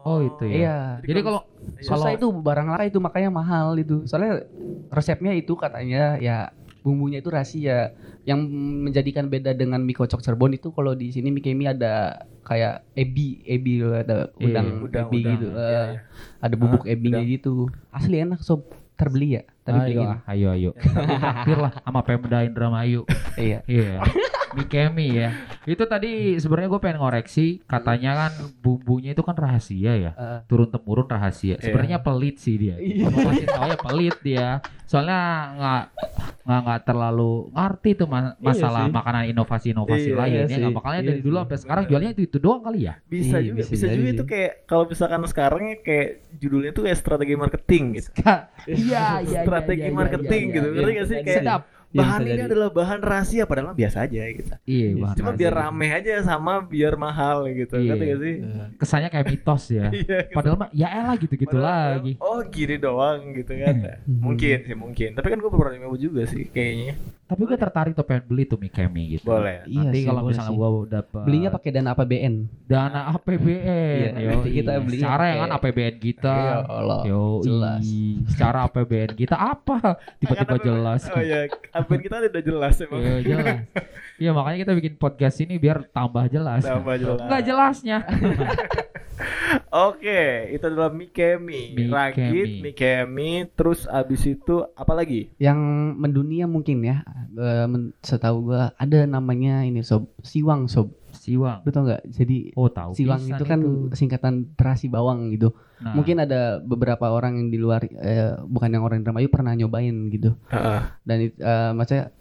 Oh, 0.01 0.23
itu 0.23 0.47
ya. 0.47 0.55
Iya. 0.55 0.77
Jadi 1.03 1.19
kalau 1.21 1.41
Susah 1.77 2.15
itu 2.15 2.31
barang 2.31 2.63
langka 2.65 2.87
itu 2.87 2.97
makanya 2.97 3.29
mahal 3.29 3.75
itu. 3.75 4.07
Soalnya 4.07 4.47
resepnya 4.87 5.35
itu 5.35 5.53
katanya 5.53 6.15
ya 6.17 6.49
bumbunya 6.79 7.19
itu 7.19 7.27
rahasia. 7.27 7.91
Yang 8.23 8.39
menjadikan 8.87 9.27
beda 9.27 9.51
dengan 9.51 9.83
mie 9.83 9.93
kocok 9.93 10.19
Cirebon 10.19 10.55
itu 10.55 10.71
kalau 10.71 10.95
di 10.95 11.11
sini 11.11 11.27
mie 11.27 11.43
kemi 11.43 11.67
ada 11.67 12.23
kayak 12.41 12.87
ebi, 12.95 13.43
ebi 13.43 13.83
ada 13.83 14.31
Iya, 14.33 14.47
udang, 14.47 14.67
udang, 14.81 15.05
ebi 15.05 15.19
udang. 15.19 15.31
gitu. 15.35 15.47
Iya, 15.51 15.59
Eh, 15.59 15.87
iya. 15.91 15.99
Ada 16.39 16.55
bubuk 16.55 16.83
Ah, 16.83 16.91
ebinya 16.91 17.19
udang. 17.19 17.31
gitu. 17.35 17.53
Asli 17.91 18.15
enak 18.17 18.39
sob. 18.39 18.63
Terbeli 18.97 19.37
ya? 19.37 19.43
Tadi 19.61 19.93
ayo, 19.93 20.01
ayo, 20.25 20.47
ayo. 20.57 20.71
Traktir 21.21 21.57
lah 21.61 21.71
sama 21.85 22.01
Pemda 22.01 22.41
Indramayu. 22.41 23.05
Iya. 23.37 23.61
Iya. 23.69 24.01
Mikemi 24.57 25.07
ya. 25.15 25.29
Itu 25.63 25.85
tadi 25.85 26.33
sebenarnya 26.35 26.69
gue 26.69 26.81
pengen 26.81 26.97
ngoreksi, 26.97 27.61
katanya 27.63 28.11
kan 28.17 28.31
bumbunya 28.57 29.13
itu 29.13 29.21
kan 29.21 29.37
rahasia 29.37 29.93
ya. 29.93 30.11
Turun 30.45 30.67
temurun 30.67 31.05
rahasia. 31.05 31.61
Sebenarnya 31.61 32.01
pelit 32.01 32.41
sih 32.41 32.57
dia. 32.57 32.75
Iya. 32.75 33.05
Mau 33.05 33.21
kasih 33.23 33.45
tahu 33.45 33.65
ya 33.67 33.77
pelit 33.77 34.15
dia. 34.19 34.47
Soalnya 34.87 35.19
nggak 35.53 35.83
nggak 36.47 36.59
nggak 36.63 36.79
terlalu 36.87 37.51
ngerti 37.51 37.89
tuh 37.93 38.07
ma- 38.07 38.39
masalah 38.39 38.87
sih. 38.87 38.95
makanan 38.95 39.23
inovasi-inovasi 39.27 40.09
Iya, 40.09 40.15
lain 40.15 40.31
iya 40.33 40.45
ya. 40.47 40.57
nggak? 40.57 40.73
Makanya 40.73 40.99
Iya 40.99 41.07
dari 41.11 41.21
dulu 41.21 41.35
sampai 41.37 41.57
sekarang 41.59 41.83
jualnya 41.85 42.11
itu 42.15 42.21
itu 42.23 42.37
doang 42.39 42.61
kali 42.63 42.79
ya. 42.87 42.93
Bisa 43.03 43.35
Iya, 43.37 43.51
juga, 43.51 43.63
bisa 43.67 43.71
bisa, 43.75 43.85
juga 43.91 44.09
itu 44.09 44.23
kayak 44.23 44.51
kalau 44.63 44.83
misalkan 44.87 45.21
sekarang 45.27 45.61
ya 45.67 45.75
kayak 45.83 46.09
judulnya 46.39 46.71
tuh 46.71 46.83
kayak 46.87 46.97
strategi 46.97 47.33
marketing 47.35 47.83
gitu. 47.99 48.09
Iya, 48.67 49.23
iya, 49.23 49.39
Strategi 49.43 49.87
marketing 49.87 50.43
gitu, 50.51 50.67
ngerti 50.71 50.91
gak 50.91 51.07
sih? 51.07 51.17
Kayak 51.23 51.39
Sedap. 51.39 51.61
Iya, 51.97 52.01
bahan 52.03 52.19
ini 52.21 52.29
jadi. 52.31 52.45
adalah 52.45 52.69
bahan 52.69 52.99
rahasia 53.01 53.43
padahal 53.43 53.73
biasa 53.73 53.97
aja 53.99 54.21
gitu. 54.29 54.53
Iya, 54.63 54.85
Iya, 54.85 54.95
bahan 54.95 55.15
Cuma 55.15 55.25
rahasia. 55.27 55.39
biar 55.39 55.53
rame 55.55 55.87
aja 55.89 56.11
sama 56.21 56.53
biar 56.61 56.93
mahal 56.95 57.37
gitu, 57.49 57.73
Iya. 57.75 57.89
ngerti 57.89 58.05
gak 58.05 58.19
sih? 58.21 58.35
kesannya 58.77 59.09
kayak 59.09 59.25
mitos 59.27 59.63
ya. 59.67 59.87
Iya. 59.97 60.17
gitu. 60.23 60.31
Padahal 60.31 60.55
mah 60.55 60.69
ya 60.71 60.87
elah 60.93 61.15
gitu-gitu 61.15 61.57
lagi. 61.57 62.13
Oh 62.19 62.39
gini 62.43 62.75
doang 62.77 63.33
gitu 63.33 63.51
kan. 63.55 63.75
mungkin 64.25 64.57
sih 64.61 64.75
mungkin. 64.75 65.09
Tapi 65.11 65.27
kan 65.27 65.39
gue 65.39 65.49
pernah 65.49 65.73
nyoba 65.75 65.97
juga 65.97 66.21
sih 66.23 66.45
kayaknya. 66.47 66.93
Tapi 67.27 67.43
gue 67.43 67.57
tertarik 67.57 67.91
tuh 67.91 68.01
pengen 68.01 68.23
beli 68.23 68.43
tuh 68.43 68.55
Mikemi 68.55 69.03
gitu. 69.13 69.27
Boleh. 69.27 69.59
Iya 69.63 69.83
Nanti 69.83 69.99
kalau 70.01 70.21
misalnya 70.23 70.47
sih. 70.47 70.55
gua 70.55 70.69
dapet 70.87 71.21
Belinya 71.27 71.49
pakai 71.51 71.69
dana 71.69 71.89
APBN. 71.91 72.33
dana 72.63 73.01
APBN, 73.11 74.09
Iya, 74.09 74.09
yo, 74.17 74.29
nanti 74.33 74.49
kita 74.53 74.71
belinya 74.79 75.03
secara 75.03 75.23
yang 75.25 75.37
kan 75.37 75.49
APBN 75.53 75.95
kita, 75.97 76.35
Ya 76.37 76.57
Allah, 76.63 76.99
yo, 77.03 77.23
jelas. 77.43 77.83
secara 78.27 78.57
APBN 78.63 79.11
kita 79.13 79.35
apa? 79.35 79.77
Tiba-tiba 80.19 80.55
Kan 80.55 80.63
jelas. 80.63 81.01
Oh 81.07 81.19
iya, 81.19 81.39
APBN 81.73 82.01
kita 82.01 82.15
udah 82.23 82.43
jelas 82.43 82.75
emang. 82.79 82.99
Iya, 82.99 83.15
jelas. 83.21 83.57
Iya 84.17 84.33
makanya 84.33 84.65
kita 84.65 84.73
bikin 84.73 84.93
podcast 84.97 85.37
ini 85.37 85.61
biar 85.61 85.85
tambah 85.85 86.25
jelas. 86.25 86.65
Tambah 86.65 86.97
jelas. 86.97 87.21
Enggak 87.21 87.43
jelasnya. 87.45 87.97
Oke, 89.69 90.21
itu 90.49 90.63
adalah 90.63 90.89
Mikemi, 90.89 91.73
Mikemi. 91.73 91.89
Ragit, 91.89 92.49
Mikemi, 92.61 93.31
terus 93.51 93.85
abis 93.85 94.25
itu 94.27 94.65
apa 94.73 94.93
lagi? 94.93 95.29
Yang 95.37 95.59
mendunia 95.93 96.45
mungkin 96.45 96.81
ya. 96.81 97.01
Eh, 97.27 97.65
men- 97.65 97.93
setahu 97.99 98.37
gua 98.45 98.71
ada 98.73 98.99
namanya 99.03 99.61
ini 99.61 99.81
sob, 99.81 100.13
siwang 100.21 100.65
sob. 100.65 100.93
Siwang. 101.11 101.59
Lu 101.61 101.69
tau 101.69 101.83
nggak? 101.83 102.03
Jadi 102.07 102.53
Oh 102.53 102.69
tahu. 102.69 102.93
siwang 102.93 103.19
itu 103.19 103.43
kan 103.43 103.59
singkatan 103.91 104.33
terasi 104.53 104.87
bawang 104.87 105.27
gitu. 105.29 105.51
Nah, 105.77 105.91
Mungkin 105.91 106.19
ada 106.19 106.57
beberapa 106.57 107.09
orang 107.09 107.35
yang 107.35 107.47
di 107.49 107.57
luar 107.57 107.83
eh, 107.83 108.37
bukan 108.39 108.69
yang 108.69 108.81
orang 108.81 109.01
Indramayu 109.01 109.27
pernah 109.27 109.51
nyobain 109.51 110.07
gitu. 110.07 110.37
Dan 111.01 111.17
it- 111.23 111.37
eh, 111.37 111.71
maksudnya 111.73 112.13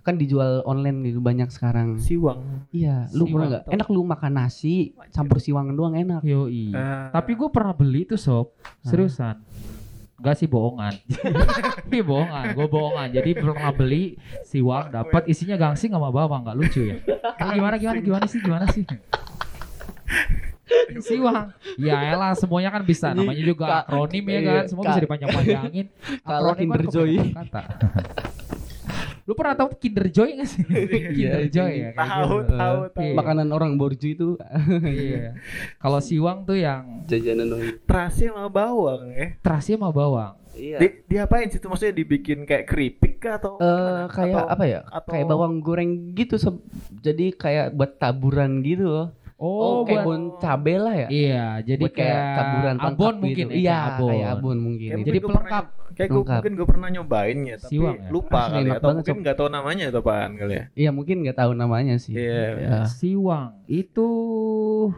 kan 0.00 0.16
dijual 0.16 0.64
online 0.64 1.04
gitu 1.04 1.20
banyak 1.20 1.52
sekarang. 1.52 2.00
Siwang. 2.00 2.64
Iya, 2.72 3.12
lu 3.12 3.28
Siwang, 3.28 3.30
pernah 3.30 3.46
nggak? 3.52 3.64
Enak 3.68 3.88
lu 3.92 4.00
makan 4.02 4.32
nasi 4.34 4.74
campur 5.12 5.36
siwang 5.36 5.68
doang 5.70 5.92
enak. 5.92 6.24
Yoi. 6.24 6.72
Ah. 6.72 7.12
Tapi 7.12 7.36
gue 7.36 7.48
pernah 7.52 7.76
beli 7.76 8.08
tuh 8.08 8.16
sob, 8.16 8.56
seriusan. 8.80 9.44
Enggak 10.18 10.34
sih 10.34 10.50
bohongan. 10.50 10.98
Ini 11.88 12.02
bohongan, 12.02 12.44
gue 12.58 12.66
bohongan. 12.66 13.08
Jadi 13.14 13.30
pernah 13.38 13.70
beli 13.70 14.18
siwang 14.42 14.90
dapat 14.90 15.30
isinya 15.30 15.54
gangsing 15.54 15.94
sama 15.94 16.10
bawang, 16.10 16.42
nggak 16.42 16.58
lucu 16.58 16.90
ya. 16.90 16.98
Gimana 17.38 17.78
gimana 17.78 17.98
gimana 18.02 18.26
sih 18.26 18.42
gimana 18.42 18.66
sih? 18.74 18.82
Siwang. 21.06 21.54
Ya 21.78 22.12
elah 22.12 22.34
semuanya 22.34 22.74
kan 22.74 22.82
bisa. 22.82 23.14
Namanya 23.14 23.42
juga 23.46 23.64
akronim 23.84 24.24
ya 24.26 24.32
iya, 24.34 24.40
kan. 24.42 24.62
Semua 24.68 24.84
bisa 24.90 25.00
dipanjang-panjangin. 25.00 25.86
Kalau 26.26 26.50
Akronim 26.52 26.68
Kinder 26.68 26.84
Joy. 26.90 27.14
kebanyakan 27.14 27.46
Kata. 27.48 27.62
Lu 29.28 29.36
pernah 29.36 29.52
tahu 29.54 29.76
Kinder 29.76 30.08
Joy 30.08 30.40
gak 30.40 30.48
sih? 30.48 30.64
Kinder 30.64 31.44
Iya, 31.44 31.52
Joy 31.52 31.72
iya. 31.74 31.84
ya. 31.84 31.90
Tahu, 31.94 32.32
gitu. 32.40 32.56
tahu, 32.56 32.78
tahu. 32.88 33.04
Iya. 33.04 33.14
Makanan 33.14 33.48
orang 33.52 33.72
borju 33.76 34.08
itu 34.08 34.28
Iya. 34.82 35.36
Kalau 35.76 36.00
siwang 36.00 36.42
tuh 36.42 36.56
yang 36.56 37.04
jajanan. 37.04 37.52
Terasi 37.84 38.26
sama 38.26 38.48
bawang 38.48 39.12
ya. 39.12 39.36
terasi 39.38 39.76
sama 39.76 39.92
bawang. 39.92 40.32
Iya. 40.50 40.80
Di, 40.80 40.88
diapain 41.06 41.46
sih 41.46 41.60
itu 41.60 41.68
maksudnya 41.68 41.94
dibikin 41.94 42.42
kayak 42.42 42.66
keripik 42.66 43.20
kah 43.20 43.36
atau 43.36 43.54
Eh, 43.54 43.68
gimana? 43.68 44.08
kayak 44.08 44.34
Atau- 44.34 44.48
apa 44.50 44.64
ya? 44.64 44.80
atau- 44.82 45.12
Kayak 45.12 45.26
bawang 45.28 45.54
goreng 45.60 45.90
gitu. 46.16 46.34
Jadi 46.98 47.26
kayak 47.30 47.66
buat 47.70 47.94
taburan 47.94 48.58
gitu 48.60 48.88
loh. 48.88 49.06
Oh, 49.38 49.86
kayak 49.86 50.02
buat 50.02 50.04
bon 50.04 50.22
cabe 50.36 50.74
lah 50.76 50.94
ya. 50.96 51.08
Iya, 51.08 51.44
jadi 51.62 51.78
buat 51.80 51.94
kayak, 51.94 52.10
kayak 52.10 52.34
taburan 52.34 52.76
abon 52.76 52.82
pelengkap 52.90 53.14
mungkin 53.16 53.46
gitu. 53.46 53.54
ya, 53.54 53.58
Iya, 53.58 53.70
kayak 53.70 53.86
abon. 53.94 54.08
kayak 54.10 54.28
abon 54.28 54.56
mungkin. 54.58 54.88
Kayak 54.90 55.06
Jadi 55.06 55.18
pernah- 55.18 55.30
pelengkap. 55.38 55.66
Kayak 55.88 56.10
gue 56.10 56.22
mungkin 56.22 56.52
gue 56.54 56.66
pernah 56.68 56.88
nyobainnya 56.88 57.54
tapi 57.58 57.70
Siwang 57.74 57.96
ya? 57.96 58.06
lupa 58.08 58.38
Asli 58.38 58.52
kali 58.52 58.62
enak 58.62 58.76
atau 58.78 58.88
mungkin 58.92 59.16
nggak 59.18 59.36
tahu 59.36 59.48
namanya 59.50 59.84
atau 59.88 60.00
apaan 60.00 60.30
kali 60.36 60.54
ya. 60.54 60.64
Iya 60.76 60.90
mungkin 60.92 61.16
nggak 61.22 61.36
tahu 61.36 61.50
namanya 61.52 61.94
sih. 61.98 62.12
Iya. 62.14 62.42
Ya. 62.54 62.78
Siwang 62.86 63.46
itu 63.66 64.08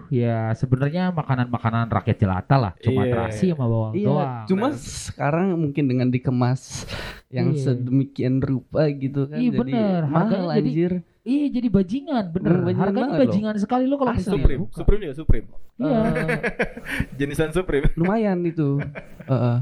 ya 0.09 0.53
sebenarnya 0.53 1.09
makanan-makanan 1.11 1.89
rakyat 1.89 2.17
jelata 2.17 2.57
lah, 2.57 2.73
cuma 2.79 3.01
Iya. 3.03 3.13
terasi 3.13 3.47
sama 3.49 3.65
bawang 3.65 3.93
Iya, 3.97 4.07
doang. 4.07 4.35
cuma 4.45 4.67
sekarang 4.77 5.47
mungkin 5.55 5.85
dengan 5.87 6.09
dikemas 6.09 6.85
yang 7.31 7.53
Iya. 7.53 7.61
sedemikian 7.73 8.35
rupa 8.39 8.85
gitu 8.91 9.25
kan 9.25 9.39
Iya, 9.39 9.51
jadi 9.51 9.59
bener. 9.59 10.01
mahal 10.05 10.21
Harganya 10.29 10.53
jadi- 10.53 10.69
anjir. 10.69 10.93
Iya, 11.21 11.53
jadi 11.53 11.69
bajingan, 11.69 12.25
bener. 12.31 12.49
Bener, 12.51 12.65
bajingan 12.65 12.81
Harganya 12.83 12.97
banget 12.99 13.13
loh. 13.13 13.23
bajingan 13.23 13.55
sekali 13.57 13.85
lo 13.85 13.95
kalau 13.95 14.11
Asli. 14.11 14.21
misalnya 14.21 14.41
Supreme, 14.41 14.61
buka. 14.61 14.75
Supreme 14.75 15.01
juga 15.01 15.15
Supreme. 15.15 15.47
Iya. 15.77 16.01
Eh, 16.01 16.39
Jenisan 17.19 17.51
Supreme. 17.51 17.87
lumayan 17.95 18.39
itu. 18.43 18.69
Heeh. 19.31 19.57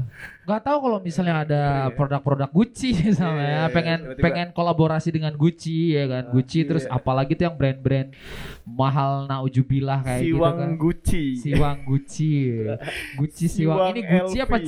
Gak 0.45 0.61
tahu 0.61 0.77
kalau 0.79 0.97
misalnya 0.99 1.35
ada 1.37 1.61
Iya. 1.85 1.93
produk-produk 1.93 2.49
Gucci 2.49 2.89
misalnya, 3.05 3.43
Iya, 3.61 3.63
pengen 3.69 3.99
tiba-tiba. 4.01 4.23
pengen 4.23 4.47
kolaborasi 4.49 5.09
dengan 5.11 5.33
Gucci 5.33 5.93
ya 5.93 6.07
kan, 6.07 6.23
Gucci 6.29 6.59
terus 6.63 6.83
iya. 6.83 6.95
apalagi 6.95 7.35
tuh 7.35 7.45
yang 7.45 7.55
brand-brand 7.55 8.09
mahal 8.65 9.11
naujubillah 9.25 9.99
kayak 10.01 10.21
gitu 10.21 10.39
Siwang 10.39 10.55
kan. 10.55 10.69
Gucci. 10.75 11.23
Siwang 11.35 11.77
Gucci. 11.83 12.31
Gucci 13.15 13.45
Siwang. 13.45 13.77
Siwang 13.77 13.91
Ini 13.91 14.01
Gucci 14.07 14.37
apa? 14.39 14.57
LV. 14.57 14.67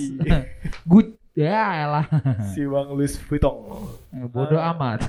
Gucci. 0.84 1.20
Ya 1.32 1.88
elah. 1.88 2.06
Siwang 2.52 2.92
Louis 2.92 3.16
Vuitton. 3.16 3.56
Bodoh 4.28 4.60
amat. 4.60 5.08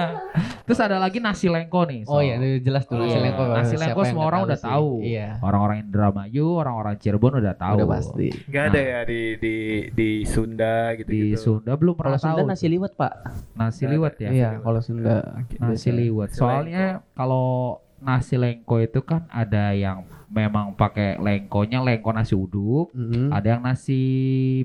Terus 0.64 0.80
ada 0.80 0.96
lagi 0.96 1.20
nasi 1.20 1.44
lengko 1.44 1.84
nih. 1.84 2.08
Oh 2.08 2.18
So. 2.18 2.24
iya, 2.24 2.40
ini 2.40 2.64
jelas 2.64 2.88
tuh 2.88 2.96
Iya, 2.96 3.04
nasi 3.04 3.18
lengko. 3.20 3.42
nasi 3.46 3.74
lengko 3.76 4.00
semua 4.02 4.24
orang 4.26 4.40
udah 4.48 4.56
sih? 4.56 4.64
tahu. 4.64 4.90
Iya. 5.04 5.28
Orang-orang 5.38 5.84
Indramayu, 5.84 6.56
orang-orang 6.56 6.96
Cirebon 6.96 7.36
udah 7.36 7.52
tahu. 7.54 7.76
Udah 7.76 7.88
pasti. 7.90 8.28
Gak 8.48 8.64
ada 8.72 8.80
ya 8.80 9.00
di 9.04 9.20
di 9.36 9.54
di 9.92 10.08
Sunda 10.24 10.96
gitu 10.96 11.08
Di 11.08 11.36
Sunda 11.36 11.72
belum 11.74 11.92
Kalau 11.92 12.00
pernah 12.00 12.18
Sunda 12.18 12.40
tahu. 12.40 12.48
nasi 12.48 12.66
liwet, 12.66 12.92
Pak. 12.96 13.12
Nasi 13.52 13.82
Nggak 13.84 13.92
liwet 13.92 14.14
ya. 14.16 14.30
Iya, 14.32 14.50
kalau 14.58 14.80
Sunda. 14.80 15.16
Nasi 15.58 15.88
liwet. 15.90 16.30
Soalnya 16.32 16.84
kalau 17.12 17.48
nasi 17.98 18.34
lengko 18.34 18.80
itu 18.80 19.04
kan 19.04 19.28
ada 19.28 19.76
yang 19.76 20.08
memang 20.28 20.72
pakai 20.72 21.16
lengkonya 21.16 21.80
lengko 21.80 22.12
nasi 22.12 22.32
uduk, 22.32 22.92
Mm-mm. 22.92 23.32
ada 23.32 23.48
yang 23.48 23.62
nasi 23.62 24.00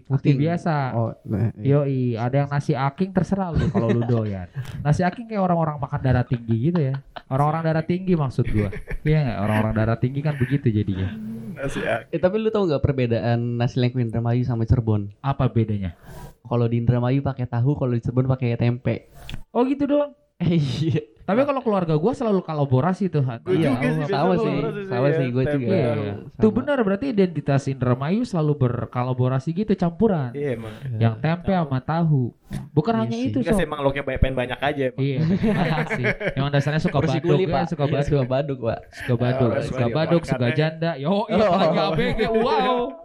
putih 0.03 0.36
Aking. 0.36 0.41
biasa. 0.43 0.75
Oh, 0.91 1.12
nah, 1.24 1.50
iya. 1.55 1.79
Yoi, 1.79 2.01
ada 2.15 2.36
yang 2.38 2.50
nasi 2.50 2.72
aking 2.72 3.10
terserah 3.10 3.50
lu 3.50 3.67
kalau 3.67 3.88
lu 3.88 4.03
doyan. 4.03 4.51
Nasi 4.79 5.01
aking 5.01 5.25
kayak 5.25 5.39
orang-orang 5.41 5.79
makan 5.79 6.00
darah 6.00 6.22
tinggi 6.22 6.70
gitu 6.70 6.79
ya. 6.79 6.96
Orang-orang 7.25 7.63
darah 7.63 7.82
tinggi 7.82 8.13
maksud 8.13 8.46
gua. 8.46 8.70
Iya 9.01 9.20
nggak? 9.24 9.38
Orang-orang 9.39 9.74
darah 9.74 9.98
tinggi 9.98 10.20
kan 10.20 10.36
begitu 10.36 10.67
jadinya. 10.67 11.08
Nasi 11.53 11.79
ak- 11.79 12.10
Eh, 12.10 12.20
tapi 12.20 12.36
lu 12.38 12.50
tau 12.50 12.63
nggak 12.63 12.82
perbedaan 12.82 13.55
nasi 13.55 13.79
lengko 13.79 13.98
Indramayu 13.98 14.43
sama 14.43 14.63
Cirebon? 14.63 15.15
Apa 15.20 15.48
bedanya? 15.48 15.96
Kalau 16.43 16.67
di 16.67 16.75
Indramayu 16.75 17.20
pakai 17.20 17.46
tahu, 17.46 17.74
kalau 17.74 17.96
di 17.96 18.01
Cirebon 18.01 18.27
pakai 18.27 18.53
tempe. 18.53 19.08
Oh 19.50 19.63
gitu 19.63 19.86
doang. 19.86 20.12
Eh, 20.40 20.58
iya. 20.58 21.02
Tapi 21.24 21.40
kalau 21.48 21.63
keluarga 21.63 21.96
gua 21.96 22.12
selalu 22.12 22.44
kolaborasi 22.44 23.08
tuh. 23.08 23.24
Gua 23.24 23.40
Iya, 23.48 23.72
juga 23.72 23.88
sih, 23.88 24.04
sama 24.12 24.34
sih. 24.36 24.56
Sama 24.92 25.08
ya, 25.08 25.13
sih, 25.16 25.28
gue 25.32 25.44
tempe. 25.48 25.54
juga. 25.56 25.72
Iya, 25.72 25.92
iya. 25.96 26.13
Tuh 26.36 26.52
benar 26.52 26.78
berarti 26.84 27.06
identitas 27.10 27.63
Indramayu 27.66 28.28
selalu 28.28 28.54
berkolaborasi 28.60 29.56
gitu 29.56 29.72
campuran. 29.74 30.36
Iya 30.36 30.60
emang. 30.60 30.75
Yang 31.00 31.16
tempe 31.24 31.56
sama 31.56 31.80
tahu. 31.80 32.36
Bukan 32.75 32.92
Iya 32.92 33.02
hanya 33.08 33.16
sih. 33.16 33.28
itu, 33.32 33.38
sih 33.40 33.63
emang 33.63 33.80
loknya 33.82 34.04
banyak 34.04 34.20
pengen 34.20 34.36
banyak 34.36 34.60
aja 34.60 34.84
emang. 34.92 35.00
Iya, 35.00 35.18
banyak 35.48 35.88
sih. 35.96 36.06
Emang 36.36 36.52
dasarnya 36.52 36.82
suka 36.84 37.00
baduk 37.00 37.40
ya, 37.40 37.63
suka 37.72 37.84
Iya, 37.88 37.94
baduk. 37.96 38.08
suka 38.12 38.24
baduk, 38.28 38.60
Pak. 38.60 38.80
Suka 38.92 39.13
baduk, 39.16 39.50
Oh, 39.50 39.62
suka 39.63 39.86
baduk, 39.88 40.22
suka 40.28 40.48
ya. 40.52 40.56
janda. 40.60 40.92
Yo, 41.00 41.24
iya 41.32 41.40
Oh. 41.40 41.56
lagi 41.56 41.80
ABG. 41.80 42.20
Wow. 42.36 43.02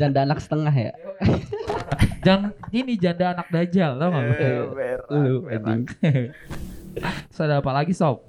Janda 0.00 0.24
anak 0.24 0.38
setengah 0.40 0.74
ya. 0.74 0.92
Jangan 2.26 2.50
ini 2.74 2.98
janda 2.98 3.38
anak 3.38 3.46
dajal, 3.54 3.90
tau 4.02 4.08
gak 4.10 4.22
lu? 4.22 4.34
Eh, 5.46 6.30
ada 7.44 7.54
apa 7.62 7.70
lagi, 7.70 7.92
Sob? 7.94 8.24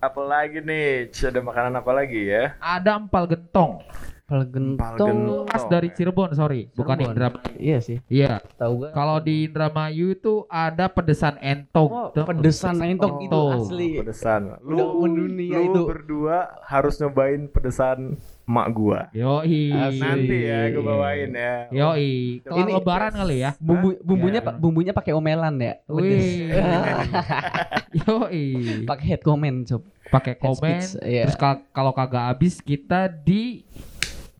Apa 0.00 0.22
lagi 0.24 0.58
nih? 0.60 1.08
Ada 1.14 1.40
makanan 1.40 1.78
apa 1.78 1.92
lagi 1.94 2.28
ya? 2.28 2.58
Ada 2.58 2.98
empal 2.98 3.24
gentong. 3.30 3.84
Gentong. 4.24 4.96
gentong. 4.96 5.44
Khas 5.44 5.68
dari 5.68 5.92
Cirebon, 5.92 6.32
sorry, 6.32 6.72
bukan 6.72 6.96
Cirebon. 6.96 7.12
Indramayu. 7.12 7.54
Iya 7.54 7.78
sih. 7.78 8.00
Iya, 8.08 8.40
Tahu 8.56 8.72
gak? 8.80 8.90
kalau 8.92 9.20
di 9.20 9.44
Indramayu 9.44 10.06
itu 10.10 10.48
ada 10.48 10.88
pedesan 10.88 11.36
entong. 11.38 11.92
Oh, 11.92 12.08
pedesan 12.08 12.80
entok 12.80 13.20
itu 13.20 13.28
Entong. 13.28 13.68
asli. 13.68 13.88
pedesan 14.00 14.42
Udah 14.58 14.86
mendunia 14.96 15.60
lu 15.60 15.64
itu. 15.66 15.80
berdua 15.84 16.56
harus 16.62 16.96
nyobain 16.96 17.46
pedesan 17.46 18.16
emak 18.44 18.66
gua 18.72 19.00
Yoi. 19.10 19.72
Asli. 19.72 20.00
nanti 20.00 20.36
ya 20.42 20.60
gua 20.70 20.82
bawain 20.86 21.30
ya 21.30 21.54
Yoi. 21.70 22.12
Kalau 22.40 22.58
Ini- 22.58 22.72
lebaran 22.74 23.12
kali 23.14 23.36
ya. 23.38 23.50
Bumbu 23.56 23.88
bumbunya 24.00 24.40
Ya. 24.40 24.46
pak 24.46 24.54
bumbunya 24.56 24.92
pakai 24.92 25.12
omelan 25.12 25.54
ya. 25.58 25.74
Wih. 25.86 26.48
Yoi. 28.00 28.44
pakai 28.82 29.04
head 29.06 29.22
comment 29.22 29.64
sob. 29.64 29.84
Pakai 30.06 30.36
komen. 30.36 30.56
speech, 30.80 31.00
iya. 31.02 31.24
Terus 31.24 31.36
ka- 31.36 31.64
kalau 31.70 31.90
kagak 31.90 32.24
habis 32.26 32.58
kita 32.58 33.04
di 33.08 33.64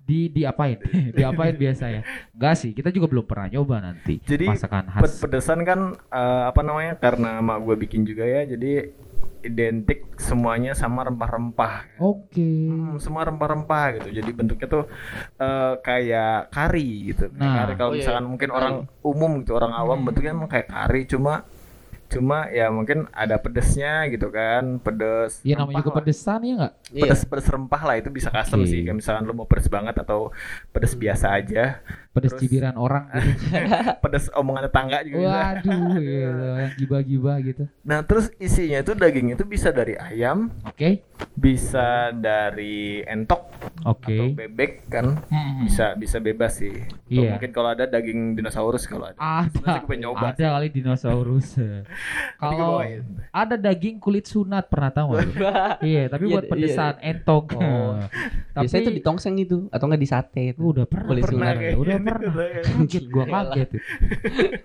di 0.05 0.29
diapain? 0.29 0.77
diapain 1.17 1.55
biasa 1.55 1.85
ya? 1.91 2.01
Enggak 2.31 2.55
sih, 2.55 2.71
kita 2.71 2.89
juga 2.89 3.09
belum 3.09 3.25
pernah 3.25 3.49
nyoba 3.49 3.81
nanti. 3.83 4.21
Jadi, 4.21 4.47
masakan 4.47 4.93
khas. 4.93 5.19
pedesan 5.19 5.65
kan 5.65 5.81
eh, 5.97 6.43
apa 6.45 6.61
namanya 6.61 6.95
karena 6.95 7.41
emak 7.41 7.59
gua 7.61 7.75
bikin 7.75 8.05
juga 8.05 8.23
ya 8.23 8.45
jadi 8.45 8.93
identik 9.41 10.17
semuanya 10.17 10.73
sama 10.73 11.05
rempah-rempah 11.05 12.01
Oke. 12.01 12.41
Hmm, 12.65 12.97
semua 12.97 13.29
rempah-rempah 13.29 14.01
gitu. 14.01 14.09
Jadi 14.17 14.31
bentuknya 14.33 14.67
tuh 14.67 14.85
eh, 15.37 15.73
kayak 15.81 16.49
kari 16.49 17.13
gitu. 17.13 17.29
Kayak 17.29 17.41
Nah. 17.45 17.57
kari 17.61 17.73
kalau 17.77 17.91
Oh, 17.91 17.95
iya, 17.95 18.01
misalkan 18.01 18.25
iya. 18.25 18.31
mungkin 18.33 18.51
orang 18.51 18.75
umum 19.01 19.33
gitu, 19.45 19.53
orang 19.53 19.73
awam 19.73 20.01
bentuknya 20.01 20.33
emang 20.33 20.49
kayak 20.49 20.69
kari 20.69 21.05
cuma 21.05 21.45
cuma 22.05 22.47
ya 22.47 22.69
mungkin 22.71 23.09
ada 23.11 23.37
pedesnya 23.37 24.07
gitu 24.07 24.29
kan, 24.29 24.79
pedes. 24.79 25.41
Iya 25.43 25.59
namanya 25.59 25.83
juga 25.83 25.91
lah. 25.91 25.97
pedesan 25.99 26.41
ya 26.41 26.53
enggak? 26.55 26.73
Pedes 26.95 27.23
pedes 27.25 27.47
rempah 27.47 27.83
lah 27.83 27.97
itu 27.99 28.07
bisa 28.09 28.31
custom 28.31 28.63
Oke. 28.63 28.71
sih. 28.71 28.81
Kayak 28.83 28.97
misalkan 28.99 29.23
lu 29.25 29.35
mau 29.35 29.45
pedes 29.45 29.67
banget 29.67 29.99
atau 29.99 30.31
pedes 30.71 30.95
biasa 30.95 31.35
aja. 31.35 31.83
Pedes 32.15 32.31
Terus- 32.31 32.47
cibiran 32.47 32.79
orang 32.79 33.11
gitu. 33.11 33.51
pedes 34.07 34.31
omongan 34.31 34.71
tetangga 34.71 34.99
juga. 35.03 35.59
Waduh, 35.59 35.99
yang 36.63 36.73
gibah-gibah 36.79 37.37
gitu. 37.43 37.65
Nah, 37.83 38.07
terus 38.07 38.31
isinya 38.39 38.79
itu 38.79 38.95
daging 38.95 39.35
itu 39.35 39.43
bisa 39.43 39.69
dari 39.69 39.99
ayam, 39.99 40.55
Oke. 40.63 41.03
bisa 41.35 42.15
dari 42.15 43.03
entok 43.03 43.43
atau 43.83 43.91
Oke. 43.99 44.31
bebek 44.33 44.87
kan. 44.87 45.19
Hmm. 45.27 45.67
bisa 45.67 45.95
bisa 45.95 46.19
bebas 46.19 46.63
sih. 46.63 46.71
Atau 46.71 47.11
Iya. 47.11 47.31
mungkin 47.35 47.51
kalau 47.51 47.69
ada 47.71 47.85
daging 47.85 48.39
dinosaurus 48.39 48.87
kalau 48.87 49.11
ada. 49.11 49.19
Ada, 49.19 49.83
nyoba 49.95 50.31
ada 50.31 50.47
kali 50.55 50.69
dinosaurus. 50.71 51.59
Kalau 52.39 52.83
ada 53.33 53.57
daging 53.57 53.97
kulit 53.97 54.27
sunat 54.27 54.69
pernah 54.69 54.91
tahu 54.91 55.17
iya, 55.81 56.07
tapi 56.07 56.29
Iya, 56.29 56.35
buat 56.37 56.45
iya. 56.45 56.51
Pedesan 56.93 57.09
entong. 57.09 57.47
Oh. 57.57 57.97
tapi 58.53 58.65
Biasanya 58.67 58.83
itu 58.83 58.93
di 58.93 59.03
tongseng 59.03 59.35
itu 59.41 59.57
atau 59.73 59.85
enggak 59.89 60.03
di 60.03 60.09
sate 60.09 60.43
itu. 60.53 60.61
udah 60.61 60.85
pernah, 60.85 61.09
Kulit 61.09 61.25
pernah, 61.25 61.51
ya, 61.57 61.75
udah 61.79 61.97
pernah. 62.03 62.35
Kaget 62.61 63.05
gua 63.09 63.25
kaget 63.25 63.69
itu. 63.71 63.79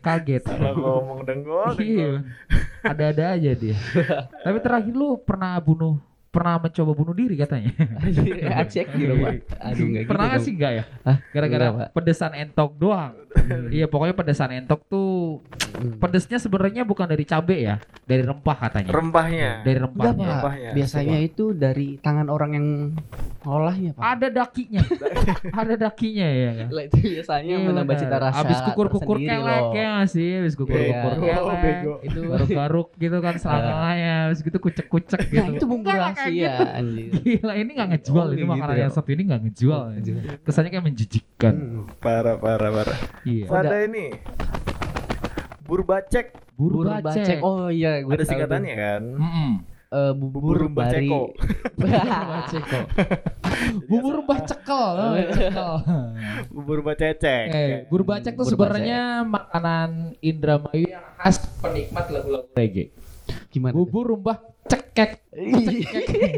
Kaget. 0.03 0.41
Salah 0.43 0.73
ngomong 0.75 1.19
denggol. 1.23 1.71
Iya. 1.79 2.11
Ada-ada 2.83 3.23
aja 3.39 3.51
dia. 3.55 3.77
tapi 4.43 4.57
terakhir 4.59 4.93
lu 4.93 5.19
pernah 5.23 5.55
bunuh 5.63 6.08
pernah 6.29 6.57
mencoba 6.57 6.91
bunuh 6.93 7.13
diri 7.13 7.35
katanya. 7.35 7.73
Acek 8.55 8.85
gitu, 8.91 9.13
Pak. 9.15 9.33
Aduh 9.59 9.85
enggak 9.85 10.03
gitu. 10.03 10.09
pernah 10.09 10.25
nggak 10.25 10.37
dong. 10.37 10.45
sih 10.45 10.53
enggak 10.53 10.71
ya? 10.71 10.83
Gara-gara 11.29 11.65
pedesan 11.89 12.31
entok 12.33 12.71
doang. 12.75 13.13
iya, 13.69 13.85
pokoknya 13.85 14.13
pedesan 14.13 14.49
entok 14.55 14.81
tuh 14.85 15.41
Hmm. 15.69 15.95
pedesnya 15.95 16.35
sebenarnya 16.35 16.81
bukan 16.81 17.05
dari 17.05 17.23
cabe 17.23 17.55
ya, 17.55 17.77
dari 18.03 18.19
rempah 18.19 18.57
katanya. 18.59 18.89
Rempahnya. 18.89 19.61
dari 19.61 19.77
Enggak, 19.77 19.85
rempahnya. 19.87 20.17
Pak. 20.17 20.33
Rempahnya. 20.33 20.69
Biasanya 20.73 21.17
itu 21.21 21.45
dari 21.53 21.87
tangan 21.95 22.27
orang 22.27 22.51
yang 22.51 22.67
ngolahnya, 23.39 23.91
Pak. 23.93 24.03
Ada 24.03 24.27
dakinya. 24.33 24.81
ada 25.61 25.73
dakinya 25.79 26.27
ya 26.27 26.51
kan? 26.55 26.67
Lah, 26.69 26.83
itu 26.83 26.97
biasanya 26.99 27.53
Iya, 27.53 27.63
menambah 27.63 27.95
cita 27.95 28.17
rasa. 28.19 28.41
Abis 28.41 28.59
kukur-kukur 28.61 29.17
kelek 29.17 29.39
loh. 29.61 29.71
ya 29.71 29.93
sih, 30.05 30.29
abis 30.35 30.53
kukur-kukur 30.53 30.89
Iya. 31.15 31.31
kelek, 31.31 31.39
Oh, 31.39 31.55
bego. 31.55 31.93
itu 32.01 32.19
garuk-garuk 32.33 32.87
gitu 32.97 33.17
kan 33.19 33.35
selanganya, 33.37 34.13
abis 34.27 34.39
gitu 34.41 34.57
kucek-kucek 34.59 35.21
gitu. 35.27 35.39
Nah, 35.39 35.55
itu 35.55 35.65
bumbu 35.65 35.87
Rahasia 36.19 36.51
gitu. 36.51 36.63
anjir. 36.69 37.09
Gila 37.39 37.53
ini 37.55 37.71
nggak 37.71 37.89
ngejual 37.89 38.25
Oh, 38.25 38.33
ini 38.33 38.43
makanan 38.43 38.67
gitu 38.67 38.75
ya. 38.75 38.83
yang 38.83 38.93
satu 38.93 39.09
ini 39.09 39.21
nggak 39.23 39.41
ngejual. 39.41 39.81
Kesannya 40.41 40.69
kayak 40.69 40.85
menjijikkan. 40.85 41.53
Hmm. 41.55 41.83
Parah 41.97 42.35
parah 42.35 42.69
parah. 42.69 42.97
Iya. 43.23 43.45
Ada 43.47 43.75
ini. 43.85 44.05
Burbacek. 45.61 46.25
Buru 46.53 46.83
Bubur 46.83 46.91
bacek. 46.91 47.23
bacek. 47.23 47.37
Oh 47.39 47.69
iya, 47.69 48.03
gue 48.03 48.11
Ada 48.11 48.25
singkatannya 48.25 48.75
kan. 48.75 49.01
Mm-mm. 49.15 49.51
Eh, 49.89 50.13
bubur, 50.13 50.41
Bubur 50.43 50.59
bari. 50.69 51.07
baceko. 51.09 51.21
Bubur 51.73 51.89
baceko. 52.29 52.79
Bubur 53.87 54.17
bacekel. 54.21 54.89
oh, 54.91 55.11
bacekel. 55.15 55.73
Bubur 56.53 56.79
bacecek. 56.83 57.45
Eh, 57.49 57.77
bubur 57.85 58.03
bacek 58.05 58.33
tuh 58.33 58.43
Bubur 58.43 58.53
sebenarnya 58.69 59.01
makanan 59.23 59.89
Indramayu 60.19 60.85
yang 60.85 61.05
khas 61.15 61.41
penikmat 61.57 62.05
lagu-lagu 62.07 62.45
reggae. 62.53 62.91
Gimana? 63.49 63.73
Bubur 63.73 64.03
rumbah 64.09 64.37
cekek. 64.69 65.11
Cekek. 65.33 66.33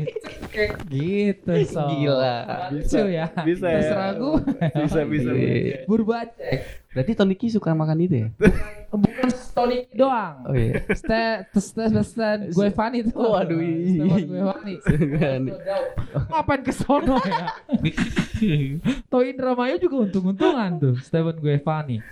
Cekek 0.52 0.72
gitu 0.92 1.54
so. 1.68 1.88
Gila. 1.88 2.38
Lucu 2.72 3.02
ya. 3.08 3.26
Bisa 3.44 3.68
ya. 3.68 4.16
Gue. 4.16 4.40
Bisa 4.88 5.00
bisa. 5.08 5.30
Iya. 5.32 5.84
Bubur 5.88 6.16
bacek. 6.16 6.82
Berarti 6.92 7.16
Tony 7.16 7.40
Ki 7.40 7.48
suka 7.48 7.72
makan 7.72 8.04
itu 8.04 8.28
ya? 8.28 8.30
Bukan 8.92 9.32
Tony 9.56 9.88
doang. 9.96 10.44
Oh 10.44 10.52
iya. 10.52 10.84
Tes 10.92 11.72
pesan 11.72 12.52
gue 12.52 12.68
Fani 12.76 13.08
tuh. 13.08 13.16
Oh, 13.16 13.40
aduh, 13.40 13.64
iya. 13.64 14.04
Gue 14.28 14.44
Fani. 14.44 14.76
Ngapain 16.12 16.62
ke 16.68 16.74
sono 16.76 17.16
ya? 17.24 17.48
Toh 19.08 19.24
Indramayu 19.24 19.80
juga 19.80 20.04
untung-untungan 20.04 20.84
tuh. 20.84 20.96
Stephen 21.00 21.40
gue 21.40 21.56
Fani. 21.64 22.04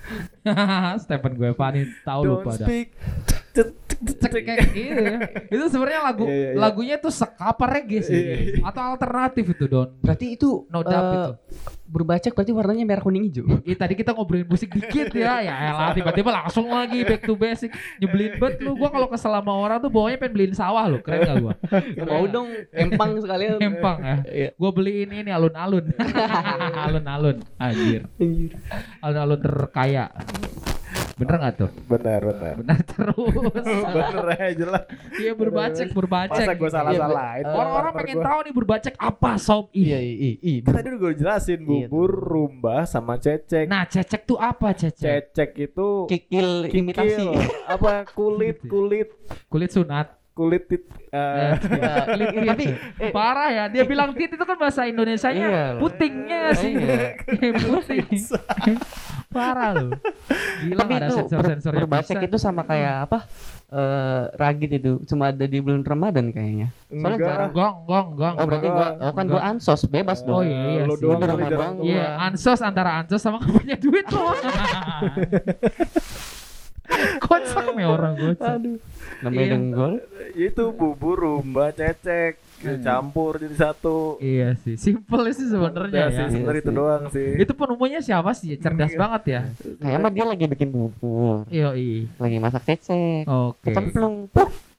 Stephen 1.04 1.34
gue 1.36 1.52
Fani 1.52 1.84
tahu 2.08 2.22
lupa 2.40 2.56
dah. 2.56 2.64
speak. 2.64 2.96
Kayak 4.30 4.72
gitu 4.72 5.02
ya. 5.04 5.18
Itu 5.54 5.66
sebenarnya 5.68 6.02
lagu 6.08 6.24
Iya, 6.24 6.32
iya, 6.32 6.50
iya. 6.52 6.56
lagunya 6.56 6.96
tuh 6.96 7.12
sek 7.12 7.36
apa 7.36 7.64
reggae 7.68 8.00
sih 8.00 8.16
Iya, 8.16 8.64
atau 8.64 8.82
alternatif 8.96 9.46
itu 9.52 9.66
Don. 9.68 9.92
Berarti 10.00 10.26
itu 10.40 10.64
No 10.72 10.80
doubt 10.80 11.04
eh, 11.04 11.12
itu. 11.12 11.32
Berbacek 11.90 12.32
berarti 12.38 12.54
warnanya 12.54 12.86
merah 12.86 13.02
kuning 13.02 13.28
hijau. 13.28 13.60
Iya 13.66 13.76
tadi 13.76 13.98
kita 13.98 14.14
ngobrolin 14.14 14.46
musik 14.46 14.70
dikit 14.70 15.10
ya, 15.12 15.42
ya 15.48 15.56
elah 15.74 15.90
tiba-tiba 15.92 16.30
langsung 16.30 16.70
lagi 16.70 17.02
back 17.02 17.26
to 17.26 17.34
basic 17.34 17.74
nyebelin 17.98 18.38
banget 18.38 18.62
lu. 18.62 18.78
Gua 18.78 18.94
kalau 18.94 19.10
kesel 19.10 19.34
sama 19.34 19.52
orang 19.52 19.82
tuh 19.82 19.90
bawanya 19.90 20.22
pengen 20.22 20.34
beliin 20.38 20.54
sawah 20.54 20.86
lu, 20.86 21.02
keren 21.02 21.26
gak 21.26 21.36
gua? 21.42 21.54
Mau 22.06 22.30
dong 22.30 22.48
empang 22.72 23.18
sekalian. 23.18 23.58
Empang 23.58 23.98
ya. 24.00 24.16
Iya. 24.30 24.50
Gua 24.54 24.70
beliin 24.70 25.10
ini 25.12 25.34
alun-alun, 25.34 25.90
alun-alun, 26.86 27.42
Anjir. 27.58 28.06
alun-alun 29.02 29.40
terkaya. 29.42 30.06
Bener 31.20 31.36
gak 31.38 31.54
tuh? 31.58 31.70
Benar 31.86 32.20
benar. 32.24 32.54
Bener 32.58 32.80
terus. 32.82 33.36
Bener 33.96 34.26
aja 34.32 34.66
lah. 34.66 34.84
Iya 35.14 35.32
berbacek, 35.36 35.88
berbacek. 35.92 36.48
Masa 36.48 36.54
gue 36.56 36.70
salah 36.70 36.92
salahin. 36.92 37.44
Iya, 37.44 37.54
Orang-orang 37.54 37.92
pengen 37.94 38.18
tahu 38.24 38.40
nih 38.40 38.54
berbacek 38.56 38.94
apa 38.96 39.32
sob? 39.36 39.68
Iya, 39.72 40.00
Ih. 40.00 40.16
iya, 40.16 40.32
iya. 40.40 40.60
Tadi 40.64 40.88
udah 40.90 41.00
gue 41.00 41.14
jelasin 41.16 41.60
Iya, 41.60 41.68
bubur, 41.92 42.12
rumbah, 42.12 42.84
sama 42.84 43.16
cecek. 43.16 43.68
Nah, 43.68 43.84
cecek 43.84 44.24
tuh 44.24 44.40
apa 44.40 44.72
cecek? 44.72 45.36
Cecek 45.36 45.50
itu 45.62 45.88
Kikil 46.08 46.72
imitasi. 46.72 47.20
kikil. 47.20 47.32
apa 47.68 48.08
kulit 48.10 48.64
kulit 48.64 49.12
Kulit 49.46 49.70
sunat. 49.70 50.19
Kulit 50.40 50.64
tit, 50.72 50.84
eh, 51.12 51.52
Ya, 51.76 52.04
kulit 52.16 52.28
tit. 52.32 52.48
Tapi 52.48 52.66
eh, 52.96 53.12
Parah 53.12 53.50
ya, 53.52 53.64
dia 53.68 53.84
bilang 53.84 54.16
tit 54.16 54.32
itu 54.32 54.40
kan 54.40 54.56
bahasa 54.56 54.88
Iya. 54.88 54.96
Indonesianya 54.96 55.48
putingnya 55.76 56.38
nggak 56.40 56.56
sih. 56.56 56.72
Puting. 57.68 58.06
Parah 59.36 59.78
loh. 59.78 59.94
Gila 60.66 60.80
tapi 60.82 60.94
ada 60.98 61.06
itu 61.06 61.16
sensor-sensornya 61.22 61.86
berbacek 61.86 62.18
bisa. 62.18 62.26
itu 62.26 62.38
sama 62.40 62.66
kayak 62.66 63.06
apa? 63.06 63.20
Eh 63.70 64.24
ragit 64.34 64.72
itu 64.74 64.98
cuma 65.06 65.30
ada 65.30 65.46
di 65.46 65.62
bulan 65.62 65.86
Ramadan 65.86 66.34
kayaknya. 66.34 66.74
Soalnya 66.90 67.06
Enggak. 67.14 67.28
jarang. 67.30 67.50
Enggak, 67.54 67.74
enggak, 67.78 68.04
enggak. 68.10 68.32
Oh 68.34 68.46
berarti 68.50 68.68
gua 68.72 68.88
oh 68.98 69.14
kan 69.14 69.26
gua 69.30 69.42
ansos 69.46 69.82
bebas 69.86 70.20
Oh 70.26 70.42
dong. 70.42 70.50
iya, 70.50 70.62
iya 70.66 70.84
Lo 70.90 70.96
doang. 70.98 71.76
Iya, 71.86 72.06
ansos 72.18 72.60
antara 72.66 73.06
ansos 73.06 73.22
sama 73.22 73.38
punya 73.38 73.78
duit 73.78 74.08
loh. 74.10 74.34
kocak 77.24 77.66
nih 77.72 77.86
orang 77.86 78.14
kocak. 78.16 78.56
Namanya 79.20 79.42
Iya. 79.42 79.54
denggol. 79.54 79.92
itu 80.32 80.64
bubur 80.72 81.18
rumbah 81.18 81.70
cecek 81.70 82.40
campur 82.78 83.36
jadi 83.36 83.56
satu 83.58 84.20
Iya 84.20 84.56
sih, 84.58 84.76
simple 84.76 85.28
sih 85.30 85.48
sebenarnya 85.48 86.06
sih 86.08 86.16
ya. 86.18 86.28
sebenarnya 86.30 86.52
Iya 86.52 86.60
itu 86.60 86.70
sih. 86.70 86.76
doang 86.76 87.04
sih 87.10 87.28
Itu 87.38 87.52
penemunya 87.54 88.00
siapa 88.00 88.32
sih? 88.32 88.56
Cerdas 88.56 88.92
Iya. 88.92 89.00
banget 89.00 89.24
ya. 89.26 89.42
Kayak 89.78 90.00
mah 90.00 90.12
dia 90.12 90.26
lagi 90.26 90.46
bikin 90.46 90.70
bubur, 90.70 91.48
Iya, 91.48 91.72
iya. 91.74 92.08
lagi 92.16 92.38
masak 92.38 92.64
cecek. 92.66 93.24
Oke. 93.26 93.64
Kecemplung. 93.66 94.28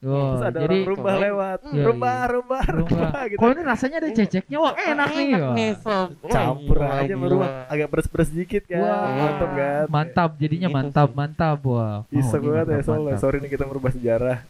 Oh, 0.00 0.32
Terus 0.32 0.48
ada 0.48 0.58
jadi 0.64 0.76
orang 0.80 0.88
rumah 0.96 1.14
lewat. 1.20 1.58
Iya, 1.60 1.84
rumah, 1.84 2.08
iya. 2.16 2.32
rumah, 2.32 2.64
rumah. 2.72 2.88
rumah 3.04 3.22
gitu. 3.28 3.36
Kalau 3.36 3.52
ini 3.52 3.62
rasanya 3.68 3.96
ada 4.00 4.08
ceceknya, 4.08 4.56
wah 4.56 4.72
enak 4.72 5.08
nih. 5.12 5.28
wah. 5.36 5.54
sob. 5.76 6.08
Campur 6.24 6.76
Wah, 6.80 6.88
aja 6.88 7.04
gila. 7.04 7.12
sama 7.12 7.26
rumah. 7.28 7.48
Agak 7.68 7.86
beres-beres 7.92 8.30
dikit 8.32 8.62
kan. 8.64 8.80
Wah, 8.80 9.04
Mantap 9.12 9.50
kan. 9.52 9.84
Mantap, 9.92 10.30
jadinya 10.40 10.68
Itu 10.72 10.76
mantap, 10.80 11.08
sih. 11.12 11.16
mantap, 11.20 11.58
wah. 11.68 11.96
Oh, 12.00 12.16
Iseng 12.16 12.40
banget 12.40 12.64
ya 12.64 12.72
mantap, 12.72 12.86
soalnya. 12.88 13.04
mantap. 13.12 13.20
Sorry 13.20 13.36
nih 13.38 13.50
kita 13.52 13.64
merubah 13.68 13.90
sejarah. 13.92 14.38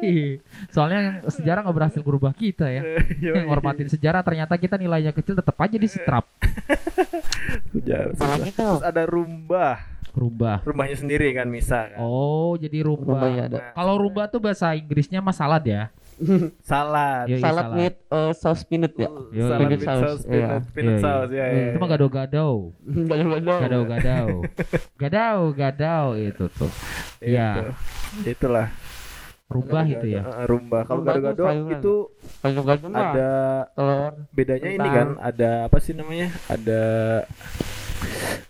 Iya. 0.00 0.40
Soalnya 0.72 1.00
sejarah 1.28 1.60
nggak 1.60 1.76
berhasil 1.76 2.00
merubah 2.00 2.32
kita 2.32 2.66
ya. 2.66 2.80
Yoi. 3.20 3.36
Yang 3.36 3.44
ngormatin 3.46 3.88
sejarah 3.92 4.24
ternyata 4.24 4.56
kita 4.56 4.80
nilainya 4.80 5.12
kecil 5.12 5.36
tetap 5.36 5.52
aja 5.54 5.76
di 5.76 5.84
setrap. 5.84 6.24
Sejarah. 7.72 8.16
Terus 8.16 8.80
ada 8.82 9.02
rumbah. 9.04 9.76
Rumbah. 10.10 10.58
Rumahnya 10.62 10.96
sendiri 10.96 11.30
kan 11.30 11.46
Misa 11.46 11.86
kan. 11.88 11.98
Oh, 11.98 12.54
jadi 12.54 12.82
Rumah 12.82 12.98
rumbah. 13.06 13.30
ya 13.30 13.42
ada. 13.46 13.58
Kalau 13.72 13.94
rumbah 13.96 14.26
tuh 14.26 14.38
bahasa 14.38 14.74
Inggrisnya 14.74 15.18
mah 15.18 15.32
salad 15.32 15.62
ya. 15.62 15.82
Salad. 16.60 17.32
Yoi, 17.32 17.40
Salad 17.40 17.66
with 17.72 17.96
uh, 18.10 18.32
sauce 18.36 18.60
peanut 18.60 18.92
ya. 18.92 19.08
Yoi. 19.08 19.40
Salad 19.40 19.56
Peanut 19.56 19.72
with 19.72 19.82
sauce, 19.82 20.02
sauce, 20.04 20.22
peanut, 20.28 20.50
iya. 20.60 20.72
peanut 20.76 20.92
Yoi. 20.92 21.00
sauce 21.00 21.32
ya. 21.32 21.46
ya. 21.46 21.64
Itu 21.72 21.78
mah 21.80 21.88
gado-gado. 21.88 22.48
Gado-gado. 22.84 23.52
Gadau-gadau. 23.64 24.26
Gadau-gadau 25.00 26.06
itu 26.28 26.44
tuh. 26.52 26.70
Iya. 27.20 27.72
Itu. 28.20 28.36
Itulah. 28.36 28.68
Rumbah 29.48 29.82
itu 29.82 30.06
ya. 30.06 30.22
Rumbah. 30.44 30.82
Kalau 30.84 31.02
gado-gado 31.02 31.42
itu 31.72 31.94
Gado-gado 32.38 32.86
ada 32.92 33.30
telur. 33.72 34.12
bedanya 34.30 34.68
ini 34.68 34.76
Kentang. 34.76 34.92
kan 34.94 35.08
ada 35.24 35.50
apa 35.66 35.76
sih 35.80 35.92
namanya? 35.96 36.28
Ada 36.46 36.82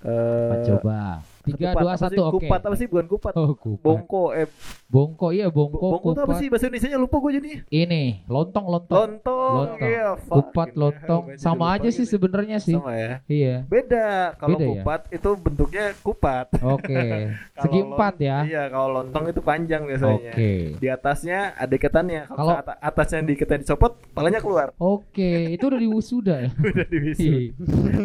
eh 0.03 0.55
Coba. 0.67 1.23
Tiga, 1.51 1.69
kupat. 1.71 1.83
dua, 1.83 1.93
satu, 1.97 2.21
oke. 2.23 2.35
Kupat 2.41 2.61
apa 2.63 2.75
sih? 2.75 2.87
Bukan 2.87 3.07
kupat. 3.07 3.33
Oh, 3.35 3.53
kupat. 3.53 3.85
Bongko 3.85 4.23
eh 4.33 4.47
Bongko, 4.91 5.27
iya 5.31 5.47
bongko, 5.47 5.79
bongko 5.79 6.09
itu 6.11 6.21
apa 6.21 6.27
kupat. 6.27 6.41
sih 6.43 6.47
bahasa 6.51 6.65
Indonesia 6.67 6.99
lupa 6.99 7.17
gue 7.19 7.33
jadi. 7.39 7.51
Ini, 7.69 8.03
lontong, 8.27 8.67
lontong. 8.67 8.99
Lontong. 8.99 9.53
Lontong. 9.55 9.87
Iya, 9.87 10.09
fuck. 10.19 10.35
Kupat, 10.51 10.69
lontong. 10.75 11.23
Sama 11.39 11.79
aja 11.79 11.89
sih 11.89 12.03
sebenarnya 12.03 12.59
sih. 12.59 12.75
Sama 12.75 12.99
ya. 12.99 13.23
Iya. 13.25 13.57
Beda. 13.71 14.35
Kalau 14.35 14.59
Beda 14.59 14.65
ya? 14.67 14.71
kupat 14.83 15.01
itu 15.15 15.31
bentuknya 15.39 15.85
kupat. 16.03 16.47
Oke. 16.59 16.99
Kalau 17.55 17.63
Segi 17.63 17.79
empat 17.81 18.15
ya. 18.19 18.39
Iya, 18.43 18.63
kalau 18.67 18.89
lontong 18.99 19.25
itu 19.29 19.41
panjang 19.41 19.83
biasanya. 19.87 20.33
Oke. 20.33 20.51
Di 20.81 20.89
atasnya 20.89 21.55
ada 21.55 21.71
ikatannya. 21.71 22.23
Kalau 22.27 22.39
Kalau- 22.41 22.59
ata- 22.59 22.79
atasnya 22.81 23.21
di 23.23 23.35
dicopot, 23.37 23.93
palanya 24.11 24.41
keluar. 24.41 24.73
Oke, 24.75 25.55
itu 25.55 25.65
udah 25.69 25.79
diwisuda 25.79 26.35
ya. 26.41 26.51
Udah 26.71 26.87
dibisu. 26.87 27.23
Ih, 27.23 27.47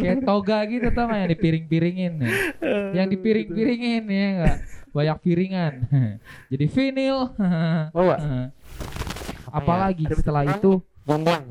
Kayak 0.02 0.26
toga 0.26 0.58
gitu 0.68 0.88
tau 0.92 1.06
nggak 1.08 1.20
yang 1.22 1.32
dipiring-piringin. 1.32 2.14
Yang 2.98 3.08
dipiring-piringin 3.38 4.04
ya 4.06 4.26
enggak? 4.32 4.56
Banyak 4.90 5.18
piringan. 5.20 5.74
Jadi 6.52 6.66
vinil. 6.66 7.18
Oh. 7.92 8.16
Apalagi 9.52 10.04
Ada 10.06 10.16
setelah 10.16 10.42
pindang. 10.44 10.60
itu 10.60 10.72
Gombang. 11.06 11.44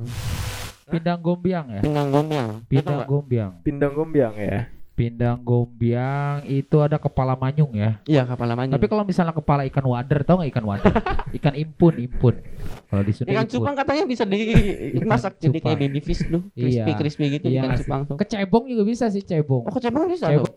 pindang 0.85 1.21
gombiang 1.21 1.67
ya. 1.71 1.81
Pindang 1.81 2.09
gombang. 2.11 2.49
Pindang 2.67 3.01
gombiang. 3.07 3.53
Pindang 3.63 3.93
gombiang 3.95 4.35
ya. 4.37 4.61
Pindang 4.95 5.43
gombiang 5.43 6.47
itu 6.47 6.77
ada 6.79 7.03
kepala 7.03 7.35
manyung 7.35 7.75
ya. 7.75 7.99
Iya, 8.05 8.23
kapal 8.25 8.47
lamanya. 8.47 8.79
Tapi 8.79 8.87
kalau 8.87 9.03
misalnya 9.03 9.35
kepala 9.35 9.67
ikan 9.67 9.83
wader, 9.83 10.23
tau 10.23 10.39
nggak 10.39 10.55
ikan 10.55 10.63
wader? 10.65 10.93
ikan 11.43 11.51
impun, 11.53 11.99
impun. 11.99 12.35
Kalau 12.87 13.03
di 13.03 13.11
Sunda 13.11 13.35
ikan 13.35 13.43
cupang 13.45 13.75
katanya 13.75 14.05
bisa 14.07 14.23
dimasak 14.23 15.35
jadi 15.39 15.51
cupang. 15.59 15.67
kayak 15.67 15.79
baby 15.81 15.99
fish 15.99 16.23
tuh. 16.23 16.47
Iya. 16.55 16.87
Crispy 16.87 16.93
crispy 16.95 17.25
gitu 17.33 17.47
Iya. 17.49 17.61
ikan 17.61 17.71
cupang 17.75 18.01
tuh. 18.07 18.17
Kecebong 18.19 18.65
juga 18.71 18.83
bisa 18.85 19.11
sih 19.11 19.19
cebong. 19.19 19.67
Oh, 19.67 19.73
kecebong 19.73 20.07
bisa 20.07 20.31
Cebong. 20.31 20.47
tuh. 20.47 20.55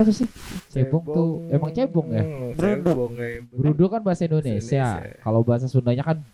Apa 0.00 0.10
sih? 0.16 0.28
Cebong 0.72 1.04
tuh 1.04 1.28
emang 1.52 1.70
cebong 1.76 2.08
ya? 2.08 2.24
Cebong 2.56 3.12
ya. 3.20 3.28
Brudo 3.52 3.86
kan 3.92 4.00
bahasa 4.00 4.24
Indonesia. 4.24 5.04
Indonesia. 5.04 5.20
Kalau 5.20 5.40
bahasa 5.44 5.68
Sundanya 5.68 6.00
kan 6.00 6.24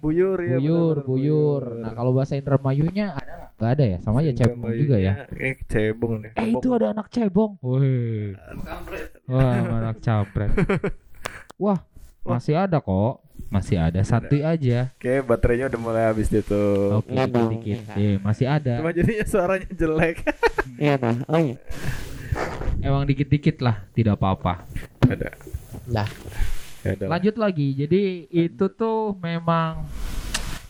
Buyur 0.00 0.40
ya. 0.40 0.56
buyur, 0.56 0.96
buyur. 1.04 1.62
Nah, 1.84 1.92
kalau 1.92 2.16
bahasa 2.16 2.40
Indramayunya 2.40 3.12
ada 3.12 3.52
nggak? 3.52 3.68
Ada 3.76 3.84
ya? 3.84 3.98
Sama 4.00 4.24
aja 4.24 4.32
cebong 4.32 4.72
juga 4.72 4.96
ya. 4.96 5.28
Eh, 5.36 5.60
cebong 5.68 6.24
deh. 6.24 6.32
Eh 6.32 6.56
itu 6.56 6.68
ada 6.72 6.96
anak 6.96 7.12
cebong. 7.12 7.60
Wih. 7.60 8.32
Wah, 9.28 9.60
anak 9.60 10.00
campret. 10.00 10.50
Wah, 11.62 11.84
masih 12.24 12.56
ada 12.56 12.80
kok. 12.80 13.20
Masih 13.52 13.76
ada 13.76 14.00
santuy 14.02 14.40
aja. 14.40 14.90
Oke, 14.96 15.20
baterainya 15.20 15.68
udah 15.68 15.80
mulai 15.80 16.02
habis 16.08 16.32
dia 16.32 16.40
tuh. 16.40 17.04
Oke, 17.04 17.12
nggak. 17.12 17.96
Iya, 17.96 18.16
masih 18.24 18.46
ada. 18.48 18.80
Cuma 18.80 18.90
jadinya 18.96 19.26
suaranya 19.28 19.68
jelek. 19.70 20.16
Iya, 20.80 20.94
nah. 20.96 21.16
Oh 21.28 21.38
iya. 21.38 21.60
Emang 22.82 23.02
dikit-dikit 23.08 23.58
lah, 23.64 23.82
tidak 23.96 24.20
apa-apa. 24.20 24.62
Ada. 25.06 25.30
Lah. 25.90 26.08
Ya 26.86 26.94
udah. 26.94 27.08
Lanjut 27.18 27.34
lagi. 27.34 27.74
Jadi 27.74 28.30
itu 28.30 28.64
tuh 28.70 29.18
memang 29.18 29.90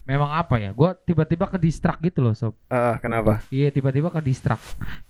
memang 0.07 0.31
apa 0.33 0.57
ya? 0.57 0.71
Gua 0.73 0.95
tiba-tiba 0.97 1.51
ke 1.51 1.59
distrak 1.61 2.01
gitu 2.01 2.25
loh, 2.25 2.33
sob. 2.33 2.57
Ah, 2.73 2.97
kenapa? 3.03 3.45
Iya, 3.53 3.69
tiba-tiba 3.75 4.09
ke 4.09 4.23
distrak. 4.25 4.63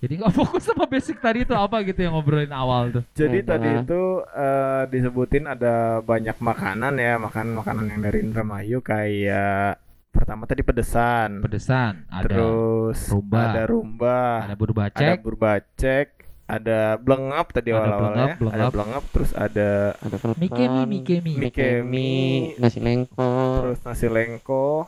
Jadi 0.03 0.19
nggak 0.19 0.33
fokus 0.35 0.67
sama 0.67 0.89
basic 0.89 1.21
tadi 1.21 1.45
itu 1.47 1.53
apa 1.55 1.79
gitu 1.85 2.01
yang 2.01 2.17
ngobrolin 2.17 2.51
awal 2.51 2.91
tuh. 2.91 3.03
Jadi 3.15 3.39
tadi 3.45 3.69
itu 3.71 4.01
eh, 4.25 4.83
disebutin 4.89 5.47
ada 5.47 6.03
banyak 6.03 6.35
makanan 6.41 6.93
ya, 6.97 7.15
makan 7.21 7.55
makanan 7.55 7.85
yang 7.93 8.01
dari 8.03 8.19
Indramayu 8.25 8.83
kayak 8.83 9.79
pertama 10.17 10.49
tadi 10.49 10.65
pedesan, 10.65 11.45
Pedesan, 11.45 12.09
ada 12.09 12.25
terus 12.25 13.05
rumba, 13.05 13.53
ada 13.53 13.63
rumba, 13.69 14.41
ada 14.41 14.49
ada 14.49 14.55
burbacek, 14.57 15.17
burbacek, 15.21 16.07
ada 16.47 16.95
blengap 16.95 17.51
tadi 17.51 17.75
blengap, 17.75 18.39
blengap. 18.39 18.55
ada 18.55 18.65
blengap, 18.71 19.03
terus 19.11 19.31
ada 19.35 19.99
Ada 19.99 20.15
kentang. 20.15 20.39
Mikemi, 20.39 20.83
Mikemi. 20.87 21.33
Mikemi, 21.35 21.51
kemi, 21.51 22.11
nasi 22.55 22.79
lengko. 22.79 23.31
terus 23.67 23.79
nasi 23.83 24.07
lengko. 24.07 24.87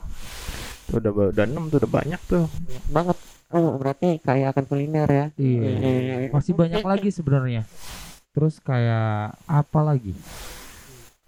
Tuh 0.88 0.96
udah 0.98 1.12
udah 1.36 1.44
enam 1.44 1.68
tuh 1.68 1.84
udah 1.84 1.90
banyak 1.92 2.20
tuh. 2.24 2.48
banget. 2.88 3.16
Oh, 3.52 3.76
berarti 3.76 4.22
kayak 4.24 4.56
akan 4.56 4.64
kuliner 4.64 5.08
ya. 5.10 5.26
Iya. 5.36 6.32
Masih 6.32 6.56
banyak 6.56 6.80
lagi 6.80 7.12
sebenarnya. 7.12 7.68
Terus 8.32 8.62
kayak 8.62 9.36
apa 9.44 9.80
lagi? 9.84 10.16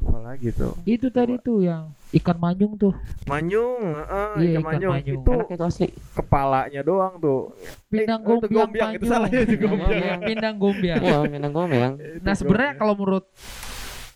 Apa 0.03 0.19
lagi 0.21 0.49
tuh? 0.51 0.75
Itu 0.83 1.09
tadi 1.09 1.39
tuh 1.39 1.63
yang 1.63 1.95
ikan 2.13 2.37
manyung 2.37 2.75
tuh. 2.75 2.93
Manyung, 3.25 3.81
heeh, 3.95 4.31
Iya, 4.37 4.51
ikan 4.53 4.61
ikan 4.61 4.67
manyung. 4.67 4.93
manyung. 4.93 5.17
Itu 5.19 5.33
Enak 5.33 5.51
itu 5.51 5.65
asli. 5.65 5.87
kepalanya 6.13 6.81
doang 6.83 7.15
tuh. 7.17 7.41
Pindang 7.87 8.21
Eh, 8.21 8.27
itu 8.27 8.33
gombiang 8.45 8.53
gombiang, 8.59 8.91
itu 8.91 8.99
manyung. 8.99 9.13
salahnya 9.13 9.41
itu 9.41 9.57
gombiang. 9.57 9.93
Iya, 9.93 10.15
Pindang 10.21 10.57
gombiang. 10.57 11.93
Nah 12.21 12.35
sebenarnya 12.35 12.73
kalau 12.75 12.95
menurut 12.95 13.25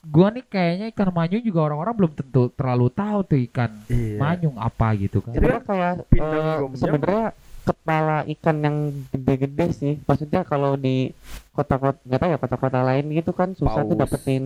gua 0.05 0.29
nih 0.31 0.45
kayaknya 0.45 0.87
ikan 0.89 1.11
manyung 1.11 1.43
juga 1.43 1.61
orang-orang 1.65 1.95
belum 1.97 2.13
tentu 2.15 2.43
terlalu 2.51 2.87
tahu 2.89 3.19
tuh 3.25 3.39
ikan 3.45 3.71
Iya. 3.87 4.17
manyung 4.17 4.57
apa 4.57 4.89
gitu 4.95 5.19
kan. 5.19 5.33
Pindang 5.33 6.43
eh, 6.43 6.57
gombang. 6.61 6.79
sebenarnya 6.79 7.27
kepala 7.67 8.23
ikan 8.31 8.63
yang 8.63 8.77
gede-gede 9.11 9.67
sih. 9.75 9.95
Maksudnya 10.07 10.47
kalau 10.47 10.79
di 10.79 11.11
kota-kota 11.51 11.99
nggak 12.05 12.21
tahu 12.21 12.31
ya 12.31 12.39
kota-kota 12.39 12.79
lain 12.81 13.11
gitu 13.11 13.33
kan 13.33 13.51
susah 13.53 13.83
tuh 13.83 13.97
Paus. 13.97 14.07
dapetin 14.07 14.45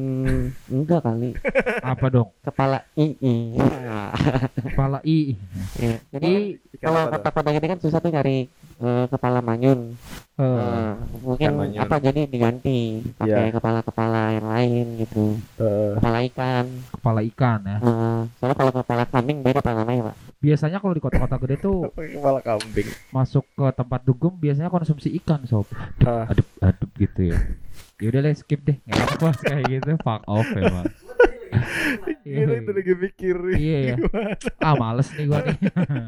enggak 0.66 1.02
kali 1.02 1.34
Apa 1.82 2.06
dong? 2.08 2.30
kepala 2.40 2.86
ii. 2.96 3.58
Nah, 3.58 4.14
Kepala 4.56 4.98
i. 5.04 5.34
iya. 5.76 5.98
Jadi 6.08 6.32
I 6.56 6.78
kalau 6.78 7.06
tuh? 7.06 7.18
kota-kota 7.20 7.48
gede 7.52 7.66
kan 7.68 7.80
susah 7.82 7.98
tuh 7.98 8.08
nyari 8.08 8.48
eh, 8.80 9.04
kepala 9.06 9.38
manyun. 9.38 9.92
eh, 10.34 10.40
Nah, 10.40 10.96
mungkin 11.20 11.50
manyun. 11.54 11.78
apa 11.78 11.96
jadi 11.98 12.24
diganti 12.24 12.78
pakai 13.14 13.46
Iya. 13.46 13.54
kepala-kepala 13.54 14.22
yang 14.32 14.46
lain 14.46 14.86
gitu. 14.98 15.36
Eh, 15.56 15.92
Kepala 15.94 16.18
ikan. 16.24 16.64
kepala 16.90 17.20
ikan 17.26 17.60
ya. 17.62 17.76
Nah, 17.78 18.20
soalnya 18.34 18.56
kalau 18.56 18.72
kepala 18.74 19.04
kambing 19.06 19.38
beda 19.40 19.60
apa 19.60 19.72
namanya, 19.74 20.02
Pak? 20.08 20.16
Biasanya 20.38 20.78
kalau 20.78 20.92
di 20.92 21.00
kota-kota 21.00 21.36
gede 21.38 21.56
tuh 21.58 21.92
kepala 22.16 22.40
kambing. 22.40 22.88
masuk 23.10 23.44
ke 23.50 23.66
tempat 23.70 24.00
dugem 24.00 24.32
biasanya 24.34 24.68
konsumsi 24.68 25.12
ikan 25.18 25.44
sob. 25.44 25.68
Adup 26.00 26.48
adup 26.58 26.90
gitu 26.96 27.30
ya. 27.30 27.38
Yaudah 28.00 28.20
lah 28.22 28.32
skip 28.32 28.60
deh. 28.60 28.80
Nggak 28.82 29.20
bahas 29.20 29.38
kayak 29.44 29.64
gitu. 29.68 29.92
Fuck 30.00 30.24
off 30.24 30.48
emang. 30.50 30.88
Gila 32.20 32.54
itu 32.62 32.70
lagi 32.70 32.92
mikir. 32.94 33.36
Iya 33.56 33.78
ya. 33.82 33.96
Ah 34.62 34.74
males 34.78 35.10
nih 35.14 35.24
gua 35.26 35.40
nih. 35.42 35.56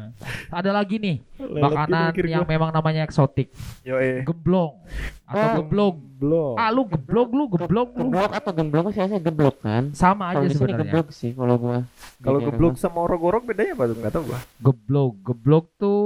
Ada 0.57 0.71
lagi 0.71 0.95
nih 0.97 1.17
makanan 1.39 2.15
yang 2.23 2.45
memang 2.47 2.71
namanya 2.71 3.03
eksotik. 3.03 3.51
Yo 3.83 3.99
eh. 3.99 4.23
Geblong 4.23 4.79
atau 5.23 5.43
Oh. 5.43 5.55
geblog. 5.63 5.95
Belum. 6.23 6.55
Ah 6.55 6.69
lu 6.71 6.87
geblog 6.87 7.29
lu 7.35 7.43
geblog 7.51 7.89
lu. 7.91 8.07
Geblok 8.07 8.31
atau 8.31 8.51
gemblong 8.55 8.85
sih 8.93 9.03
saya 9.03 9.19
geblok 9.19 9.55
kan? 9.59 9.91
Sama 9.91 10.31
aja 10.31 10.47
sebenarnya. 10.47 10.87
geblok 10.87 11.07
sih 11.11 11.31
kalau 11.35 11.55
gua. 11.59 11.79
Kalau 12.23 12.39
Di 12.39 12.45
geblok 12.47 12.75
sama 12.79 13.03
orok-orok 13.03 13.43
bedanya 13.43 13.75
apa 13.75 13.83
tuh? 13.91 13.95
Enggak 13.99 14.11
tahu 14.15 14.23
gua. 14.31 14.39
Geblog. 14.61 15.13
Geblog 15.25 15.65
tuh 15.75 16.03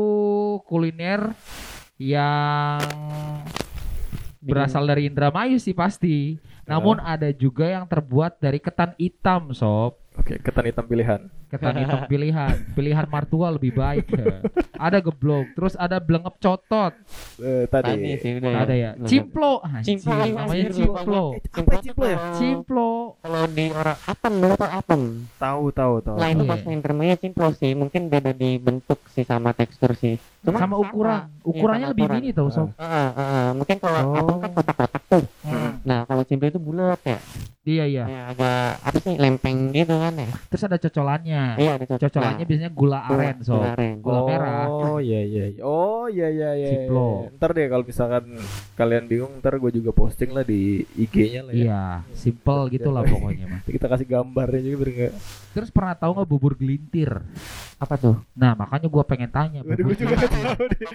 kuliner 0.66 1.22
yang 1.98 2.82
berasal 4.40 4.86
dari 4.86 5.10
Indramayu 5.10 5.58
sih 5.60 5.76
pasti. 5.76 6.38
Namun 6.68 7.00
ada 7.00 7.32
juga 7.32 7.72
yang 7.72 7.88
terbuat 7.88 8.44
dari 8.44 8.60
ketan 8.60 8.92
hitam, 9.00 9.56
sob. 9.56 9.96
Oke, 10.20 10.36
ketan 10.44 10.68
hitam 10.68 10.84
pilihan. 10.84 11.32
Ketan 11.48 11.76
hitam 11.78 12.02
pilihan 12.12 12.54
pilihan 12.72 13.06
martua 13.06 13.48
lebih 13.50 13.72
baik 13.72 14.06
ya. 14.10 14.44
ada 14.78 14.98
geblok 14.98 15.52
terus 15.54 15.74
ada 15.76 15.98
belengep 15.98 16.36
cotot 16.38 16.94
Eh, 17.38 17.66
Tadi 17.66 17.94
tadi. 17.94 18.18
sih 18.18 18.32
udah 18.36 18.50
ya. 18.50 18.60
ada 18.60 18.76
ya 18.76 18.92
Bener. 18.94 19.08
cimplo 19.08 19.52
anjing, 19.62 19.98
Cimplo, 19.98 20.14
namanya 20.18 20.70
cimplo 20.70 21.24
Cimplo 21.48 21.78
Cimplo 21.80 22.06
ya? 22.06 22.18
cimplo 22.34 22.90
Kalau 23.20 23.42
di 23.48 23.66
orang 23.70 23.98
apem, 24.04 24.34
lu 24.40 24.56
tau 24.56 24.72
apem. 24.72 25.02
Tahu 25.36 25.64
tahu 25.70 25.94
tahu. 26.02 26.16
Nah 26.16 26.28
itu 26.28 26.40
Iya. 26.40 26.50
bahasa 26.50 26.68
Indramayu 26.68 27.16
cimplo 27.16 27.48
sih, 27.52 27.72
mungkin 27.72 28.02
beda 28.08 28.32
di 28.32 28.58
bentuk 28.58 29.00
sih 29.08 29.22
sama 29.22 29.52
tekstur 29.52 29.94
sih. 29.94 30.18
Cuma 30.40 30.58
sama 30.58 30.76
ukuran 30.76 31.30
Iya, 31.30 31.46
ukurannya 31.46 31.88
lebih 31.88 32.04
ukuran. 32.04 32.18
mini 32.20 32.30
tau 32.32 32.50
sob 32.50 32.70
Heeh, 32.74 33.08
heeh. 33.12 33.48
mungkin 33.54 33.78
kalau 33.78 34.00
Oh. 34.04 34.18
apem 34.18 34.36
kan 34.40 34.52
kotak-kotak 34.54 35.04
tuh. 35.06 35.24
Hmm. 35.44 35.72
Nah 35.84 36.00
kalau 36.04 36.24
cimplo 36.24 36.48
itu 36.48 36.60
bulat 36.60 37.00
ya, 37.02 37.20
iya 37.64 37.84
iya 37.86 38.04
ya 38.06 38.22
agak 38.28 38.70
apa 38.82 38.98
sih 38.98 39.16
lempeng 39.16 39.70
gitu 39.72 39.94
kan 39.94 40.14
ya. 40.16 40.28
terus 40.48 40.64
ada 40.64 40.78
cocolannya 40.78 41.37
Iya 41.58 41.72
ada 41.78 41.86
cocok. 41.86 42.02
cocolannya 42.08 42.46
biasanya 42.46 42.72
gula 42.72 43.00
aren 43.04 43.38
sob 43.42 43.62
gula 44.02 44.20
merah 44.26 44.66
Oh 44.68 44.98
iya 44.98 45.22
iya. 45.22 45.46
iya. 45.54 45.62
Oh 45.62 46.06
iya 46.08 46.28
iya 46.30 46.50
iya. 46.54 46.70
Ciplo. 46.86 47.10
iya. 47.28 47.36
Ntar 47.38 47.50
deh 47.54 47.66
kalau 47.68 47.84
misalkan 47.86 48.24
kalian 48.74 49.04
bingung 49.06 49.34
ntar 49.40 49.54
gue 49.58 49.72
juga 49.74 49.92
posting 49.92 50.32
lah 50.34 50.44
di 50.44 50.82
IG-nya 50.96 51.42
lah 51.46 51.54
ya. 51.54 51.62
iya 51.64 51.84
simple 52.14 52.70
gitulah 52.70 53.04
pokoknya 53.04 53.46
mah 53.48 53.62
Kita 53.64 53.86
kasih 53.88 54.08
gambarnya 54.08 54.62
juga 54.64 54.76
biar 54.82 54.92
nggak. 54.94 55.14
Terus 55.58 55.70
pernah 55.70 55.92
tahu 55.92 56.14
nggak 56.14 56.30
bubur 56.30 56.54
gelintir 56.54 57.10
Apa 57.76 57.94
tuh? 57.96 58.22
nah 58.32 58.54
makanya 58.54 58.86
gua 58.86 59.02
pengen 59.02 59.26
tanya 59.28 59.62
bubur 59.62 59.90
gue 59.90 59.96
juga 59.98 60.14
nggak 60.16 60.30
tahu 60.30 60.54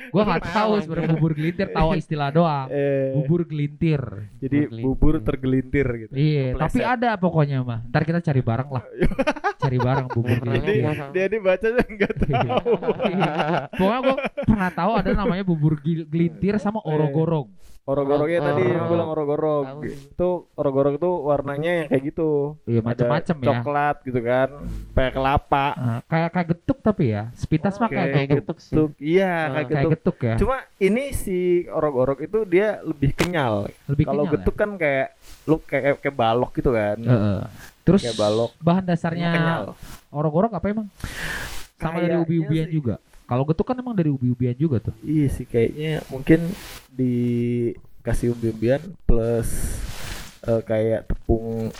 gua 0.09 0.23
nggak 0.25 0.45
tahu 0.49 0.73
sebenarnya 0.79 1.11
bubur 1.11 1.33
gelintir 1.33 1.67
tahu 1.69 1.89
istilah 1.95 2.31
doang 2.31 2.67
Eh, 2.69 3.11
bubur 3.13 3.43
gelintir 3.43 4.03
jadi 4.39 4.59
Bubur 4.65 4.79
bubur 4.93 5.15
gelintir. 5.15 5.27
tergelintir 5.27 5.87
gitu. 5.99 6.13
Iya, 6.13 6.45
Kepleset. 6.53 6.63
tapi 6.63 6.81
ada 6.85 7.11
pokoknya 7.17 7.59
mah. 7.61 7.81
Ntar 7.85 8.03
kita 8.03 8.21
cari 8.21 8.41
bareng 8.41 8.71
lah. 8.71 8.85
cari 9.63 9.79
bareng 9.79 10.07
bubur 10.09 10.31
Dia, 10.33 10.45
gelintir. 10.45 10.75
lihat. 10.77 10.97
dia 11.11 11.25
ini 11.25 11.39
bacanya 11.39 11.83
nggak 11.85 12.13
tahu. 12.21 12.71
Pokoknya 13.73 13.99
gue 14.01 14.17
pernah 14.45 14.71
tahu 14.71 14.93
ada 14.95 15.11
namanya 15.13 15.43
bubur 15.43 15.75
gelintir 15.83 16.55
sama 16.59 16.79
orogorong. 16.81 17.51
Orog-orognya 17.83 18.39
Oh, 18.39 18.47
tadi 18.47 18.63
oh. 18.63 18.69
yang 18.69 18.87
bilang 18.87 19.09
orog-orog. 19.11 19.65
Tahu. 19.67 19.81
Itu 19.83 20.29
orog-orog 20.55 20.95
itu 20.95 21.11
warnanya 21.21 21.73
yang 21.75 21.87
kayak 21.91 22.03
gitu. 22.07 22.55
Iya 22.63 22.79
macam-macam 22.81 23.35
ya. 23.35 23.47
Coklat 23.49 23.97
gitu 24.03 24.21
kan. 24.23 24.49
Kayak 24.95 25.13
kelapa. 25.13 25.67
Kayak 26.07 26.29
kayak 26.31 26.49
getuk 26.49 26.79
tapi 26.79 27.05
ya. 27.11 27.23
Sepitas 27.35 27.75
mah 27.77 27.91
kayak 27.91 28.09
Kayak 28.15 28.29
getuk. 28.39 28.57
sih. 28.57 28.75
Iya 29.01 29.35
Oh, 29.35 29.53
kayak 29.53 29.67
Kayak 29.67 29.67
getuk. 29.75 29.91
getuk 29.93 30.17
ya. 30.23 30.35
Cuma 30.39 30.57
ini 30.79 31.05
si 31.11 31.39
orog-orog 31.67 32.19
itu 32.19 32.39
dia 32.45 32.79
lebih 32.81 33.11
kenyal. 33.13 33.67
Lebih 33.85 34.05
Kalau 34.07 34.25
getuk 34.31 34.55
kan 34.55 34.71
kayak 34.77 35.19
lu 35.43 35.59
kayak 35.59 35.99
kayak 35.99 36.15
balok 36.15 36.55
gitu 36.55 36.71
kan. 36.71 36.97
ya. 36.97 37.11
Heeh. 37.11 37.41
Terus 37.83 38.01
Kayak 38.01 38.15
balok. 38.17 38.51
bahan 38.59 38.85
dasarnya 38.87 39.29
kenyal. 39.29 39.65
orog-orog 40.09 40.55
apa 40.55 40.67
emang? 40.71 40.87
Sama 41.75 41.99
dari 41.99 42.15
Kayaknya 42.15 42.23
ubi-ubian 42.23 42.67
sih. 42.67 42.75
juga. 42.79 42.95
Kalau 43.25 43.45
getuk 43.45 43.65
kan 43.65 43.77
emang 43.77 43.95
dari 43.95 44.09
ubi-ubian 44.09 44.53
juga 44.55 44.83
tuh. 44.83 44.95
Iya 45.01 45.27
sih 45.29 45.45
kayaknya 45.45 46.05
mungkin 46.09 46.53
dikasih 46.93 48.35
umbi-umbian 48.35 48.83
plus 49.05 49.49
eh, 50.43 50.63
kayak 50.63 51.09
tepung 51.09 51.71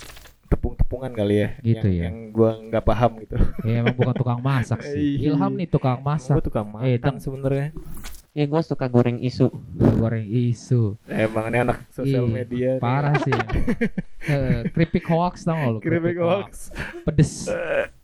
tepung-tepungan 0.47 1.13
kali 1.13 1.35
ya. 1.41 1.49
Gitu 1.61 1.87
yang, 1.89 1.97
ya. 1.97 2.05
Yang 2.09 2.17
gua 2.31 2.51
nggak 2.61 2.85
paham 2.85 3.11
gitu. 3.21 3.37
Ya 3.65 3.75
emang 3.81 3.97
bukan 3.97 4.15
tukang 4.15 4.41
masak 4.41 4.81
sih. 4.85 5.17
Iya. 5.21 5.33
Ilham 5.33 5.53
nih 5.57 5.69
tukang 5.69 5.99
Gua 6.01 6.15
masak. 6.15 6.37
tukang 6.45 6.69
Eh, 6.85 6.97
makan 6.97 7.01
Dang. 7.01 7.17
sebenarnya. 7.19 7.69
Ya 8.33 8.49
gue 8.49 8.63
suka 8.65 8.89
goreng 8.89 9.21
isu. 9.21 9.53
Goreng 9.77 10.25
isu. 10.25 10.97
Emang 11.05 11.53
ini 11.53 11.69
anak 11.69 11.85
sosial 11.93 12.25
Ih, 12.25 12.33
media. 12.33 12.71
nih. 12.77 12.81
Parah 12.81 13.15
sih. 13.21 13.33
Eh, 14.23 14.71
keripik 14.71 15.03
hoax 15.11 15.43
tau 15.43 15.59
gak 15.59 15.67
lu? 15.67 15.79
Keripik 15.83 16.15
hoax. 16.23 16.71
Pedes. 17.03 17.51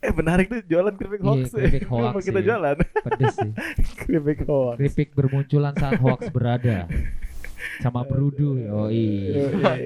Eh 0.03 0.11
menarik 0.11 0.51
tuh 0.51 0.59
jualan 0.67 0.91
keripik 0.91 1.23
Iya, 1.23 1.27
hoax. 1.31 1.43
keripik 1.55 1.83
Mau 1.87 2.11
hoax, 2.11 2.27
kita 2.27 2.39
iya. 2.43 2.47
jualan 2.51 2.75
Pedes 2.75 3.33
sih. 3.39 3.51
keripik 4.03 4.39
hoax. 4.43 4.75
Keripik 4.83 5.09
bermunculan 5.15 5.71
saat 5.79 5.95
hoax 6.03 6.27
berada. 6.27 6.91
Sama 7.79 8.03
berudu. 8.03 8.55
Yoi. 8.55 9.35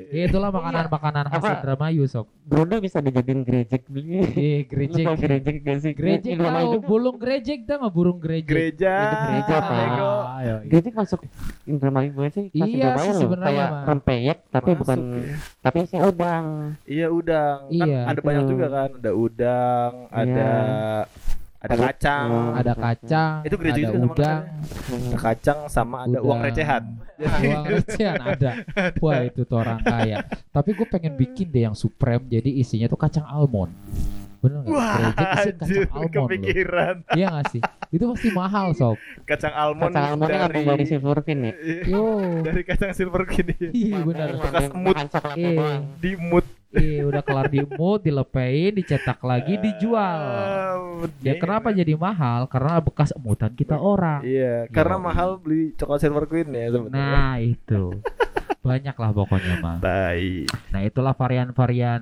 Ya, 0.09 0.23
itulah 0.25 0.49
makanan-makanan 0.49 1.25
khas 1.27 1.39
Apa? 1.39 1.49
Indramayu 1.57 2.03
sob. 2.05 2.25
Bruno 2.43 2.77
bisa 2.77 2.99
dijadiin 2.99 3.41
gerejek 3.41 3.87
beli. 3.87 4.19
Eh, 4.33 4.59
Lu 4.61 4.69
gerejek. 4.69 5.03
tau 5.03 5.15
gerejek 5.15 5.55
gak 5.59 5.77
sih? 5.79 5.91
Gerejek 5.93 6.33
tahu, 6.35 6.69
itu- 6.69 6.83
bulung 6.83 7.17
gerejek 7.17 7.59
tau 7.63 7.77
nggak 7.79 7.93
burung 7.93 8.17
gerejek? 8.17 8.49
Gereja. 8.49 8.95
Gereja, 9.25 9.57
yoi. 9.95 10.65
Gerejek 10.67 10.93
masuk 10.93 11.19
Indramayu 11.63 12.09
gue 12.11 12.27
sih. 12.29 12.45
Iya 12.51 12.97
sih 12.99 13.13
sebenarnya, 13.15 13.85
rempeyek 13.85 14.37
tapi 14.49 14.75
bukan 14.75 14.97
ya. 15.15 15.35
tapi 15.59 15.77
isinya 15.81 16.03
udang. 16.05 16.45
Iya 16.83 17.07
udang. 17.07 17.57
Kan 17.65 17.87
Iya. 17.87 17.99
ada 18.05 18.19
banyak 18.19 18.43
juga 18.45 18.65
kan. 18.67 18.89
Ada 18.93 19.11
udang, 19.11 19.91
Iya. 20.05 20.19
ada 20.19 20.49
ada 21.63 21.75
kacang. 21.79 22.27
Ada 22.53 22.73
kacang, 22.75 23.33
Itu 23.41 23.55
gereja 23.55 23.73
ada 23.73 23.81
juga 23.81 23.95
sama 23.95 24.11
udang, 24.11 24.41
Ada 25.07 25.17
kacang 25.17 25.59
sama 25.65 25.97
ada 26.03 26.19
uang 26.19 26.27
Udang. 26.35 26.41
recehan. 26.43 26.83
uang 27.23 27.63
recehan 27.73 28.17
ada. 28.19 28.51
Wah 28.99 29.19
itu 29.21 29.41
tuh 29.41 29.57
orang 29.57 29.79
kaya. 29.79 30.17
Tapi 30.49 30.69
gue 30.71 30.85
pengen 30.85 31.13
bikin 31.13 31.47
deh 31.47 31.63
yang 31.63 31.73
supreme, 31.73 32.27
jadi 32.27 32.49
isinya 32.51 32.85
tuh 32.85 32.97
kacang 32.97 33.23
almond. 33.23 33.71
Bener 34.37 34.59
nggak? 34.59 34.75
Wah, 34.75 34.95
Gerejek 35.15 35.15
isi 35.15 35.51
kacang 35.55 35.69
almond 35.87 36.03
loh. 36.03 36.27
kepikiran. 36.27 36.95
Iya 37.15 37.27
gak 37.31 37.45
sih? 37.49 37.61
Itu 37.89 38.03
pasti 38.05 38.29
mahal 38.29 38.67
sob. 38.73 38.97
Kacang 39.23 39.53
almond 39.53 39.87
Kacang 39.89 40.05
almondnya 40.11 40.35
dari 40.41 40.43
langsung 40.53 40.67
dari 40.69 40.83
Silver 40.85 41.17
King 41.23 41.39
ya. 41.41 41.53
Yo, 41.85 42.03
dari 42.43 42.61
kacang 42.61 42.91
silver 42.91 43.23
gini 43.23 43.55
iya 43.71 43.97
benar. 44.01 44.35
Bekas 44.35 44.67
emut. 44.67 44.91
Makan 44.91 45.07
coklatnya 45.09 45.39
Iya. 45.39 45.55
doang. 45.55 45.83
dimut. 45.97 46.45
Iya 46.73 47.05
udah 47.05 47.21
kelar 47.21 47.47
diemut, 47.53 48.01
dilepein, 48.01 48.73
dicetak 48.73 49.21
lagi, 49.21 49.61
dijual. 49.61 50.21
Ah, 50.25 51.05
Ya 51.21 51.37
kenapa 51.37 51.69
jadi 51.69 51.93
mahal? 51.93 52.49
Karena 52.49 52.81
bekas 52.81 53.13
emutan 53.13 53.53
kita 53.53 53.77
orang. 53.77 54.25
Iya, 54.25 54.65
karena 54.73 54.97
Yo. 54.97 55.05
mahal 55.05 55.29
beli 55.37 55.77
coklat 55.77 56.01
silver 56.01 56.25
queen 56.25 56.49
ya 56.49 56.73
sebenarnya. 56.73 57.13
Nah 57.13 57.35
itu 57.37 57.83
banyak 58.63 58.95
lah 58.95 59.11
pokoknya 59.13 59.55
mah. 59.61 59.77
Tai. 59.83 60.47
Nah 60.73 60.81
itulah 60.81 61.13
varian-varian 61.13 62.01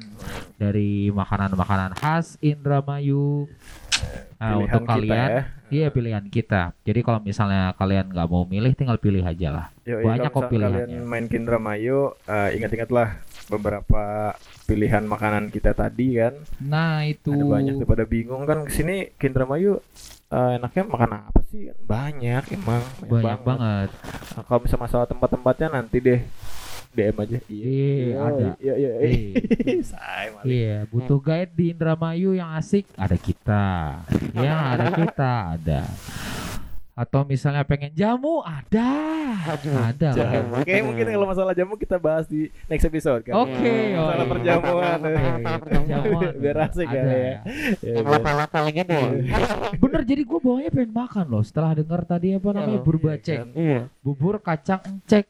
dari 0.56 1.12
makanan-makanan 1.12 1.98
khas 1.98 2.38
Indramayu. 2.40 3.50
Nah, 4.42 4.58
Pilihan 4.58 4.74
untuk 4.74 4.82
kita 4.82 4.94
kalian, 4.98 5.30
ya. 5.30 5.42
iya 5.70 5.88
pilihan 5.94 6.26
kita. 6.26 6.74
Jadi 6.82 7.00
kalau 7.06 7.22
misalnya 7.22 7.78
kalian 7.78 8.10
nggak 8.10 8.26
mau 8.26 8.42
milih, 8.50 8.74
tinggal 8.74 8.98
pilih 8.98 9.22
aja 9.22 9.54
lah. 9.54 9.66
Yoi, 9.86 10.02
Banyak 10.02 10.34
kok 10.34 10.50
pilihannya. 10.50 10.90
Kalian 10.90 11.06
main 11.06 11.26
Kindra 11.30 11.62
Mayu, 11.62 12.18
eh, 12.26 12.58
ingat-ingatlah 12.58 13.22
beberapa 13.54 14.34
pilihan 14.66 15.06
makanan 15.06 15.54
kita 15.54 15.78
tadi 15.78 16.18
kan. 16.18 16.42
Nah 16.58 17.06
itu. 17.06 17.30
Ada 17.30 17.46
banyak 17.46 17.74
tuh 17.86 17.86
pada 17.86 18.06
bingung 18.10 18.42
kan 18.50 18.66
ke 18.66 18.74
sini 18.74 19.14
Kindra 19.22 19.46
Mayu 19.46 19.78
eh, 20.34 20.52
enaknya 20.58 20.90
makan 20.90 21.12
apa 21.30 21.40
sih? 21.54 21.70
Banyak 21.86 22.44
emang. 22.58 22.82
banyak 23.06 23.40
banget. 23.46 23.90
Nah, 24.34 24.44
kalau 24.50 24.66
bisa 24.66 24.74
masalah 24.74 25.06
tempat-tempatnya 25.06 25.70
nanti 25.70 26.02
deh 26.02 26.26
DM 26.92 27.16
aja. 27.24 27.38
Iya, 27.48 28.16
ada. 28.20 28.48
Iya 28.60 28.74
iya. 28.76 28.92
Iya. 29.00 29.82
Say, 29.92 30.26
Malik. 30.36 30.46
Iya, 30.52 30.78
butuh 30.92 31.20
guide 31.24 31.54
di 31.56 31.66
Indramayu 31.72 32.36
yang 32.36 32.52
asik, 32.56 32.86
ada 33.00 33.16
kita. 33.16 33.66
Yang 34.38 34.60
ada 34.76 34.88
kita, 34.96 35.32
ada. 35.56 35.82
Atau 36.92 37.24
misalnya 37.24 37.64
pengen 37.64 37.92
jamu, 37.92 38.44
ada. 38.44 38.92
Ada. 39.92 40.12
Jamu. 40.12 40.54
kan? 40.54 40.62
Oke, 40.62 40.76
mungkin 40.84 41.06
kalau 41.08 41.26
masalah 41.26 41.54
jamu 41.54 41.74
kita 41.76 41.96
bahas 41.96 42.28
di 42.28 42.52
next 42.68 42.84
episode 42.84 43.24
kan. 43.24 43.34
Oke, 43.34 43.96
Masalah 43.96 44.12
oh 44.12 44.20
iya. 44.20 44.26
perjamuan. 44.28 45.00
Biar 46.42 46.58
asik 46.68 46.86
Ada. 46.86 46.96
kali 47.00 47.16
ya. 47.16 47.38
Ya, 47.80 47.96
biar- 47.96 48.12
lokal-lokal 48.12 48.64
gitu 48.70 48.92
ya. 48.92 49.08
Bener, 49.78 50.02
jadi 50.04 50.22
gue 50.22 50.40
bawanya 50.40 50.70
pengen 50.70 50.92
makan 50.92 51.26
loh. 51.28 51.42
Setelah 51.42 51.72
denger 51.74 52.02
tadi 52.04 52.28
apa 52.36 52.50
namanya 52.52 52.70
Iya, 52.72 52.84
bubur 52.84 52.96
iya 53.00 53.16
kan. 53.18 53.48
Iya. 53.56 53.80
bubur 54.02 54.36
kacang 54.38 54.82
encek, 54.84 55.26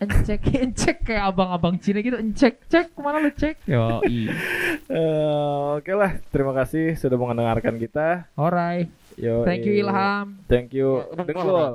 encek, 0.00 0.40
encek 0.68 0.96
kayak 1.02 1.24
abang-abang 1.32 1.80
Cina 1.80 2.00
gitu, 2.00 2.20
encek, 2.20 2.60
cek 2.66 2.92
ke 2.92 3.00
mana 3.00 3.18
lu 3.18 3.32
cek? 3.32 3.56
Yo, 3.64 4.04
Eh, 4.90 5.68
Oke 5.80 5.92
lah, 5.94 6.18
terima 6.28 6.52
kasih 6.52 6.98
sudah 6.98 7.16
mendengarkan 7.16 7.78
kita. 7.78 8.26
alright. 8.34 8.90
Yo, 9.18 9.42
Thank 9.42 9.66
you 9.66 9.74
Ilham. 9.80 10.38
Thank 10.46 10.70
you. 10.70 11.02
Ya, 11.10 11.22
Denggol. 11.26 11.70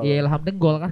Iya 0.00 0.14
Ilham 0.24 0.40
Denggol 0.40 0.76
kan. 0.80 0.90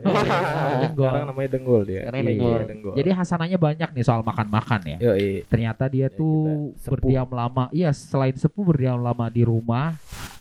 Denggol. 0.83 1.09
Sekarang 1.09 1.29
namanya 1.33 1.51
Denggol 1.53 1.81
dia. 1.85 2.01
Sekarang 2.05 2.19
Iya, 2.21 2.29
Denggol. 2.29 2.59
Denggol. 2.69 2.95
Jadi 2.97 3.11
hasananya 3.13 3.59
banyak 3.59 3.89
nih 3.95 4.05
soal 4.05 4.23
makan-makan 4.23 4.81
ya. 4.87 4.99
Yo, 5.01 5.13
Ternyata 5.47 5.85
dia 5.89 6.07
Ya, 6.07 6.15
tuh 6.15 6.73
berdiam 6.87 7.29
lama. 7.31 7.67
Iya, 7.73 7.91
selain 7.91 8.37
sepuh 8.37 8.63
berdiam 8.63 9.01
lama 9.01 9.27
di 9.27 9.43
rumah, 9.43 9.97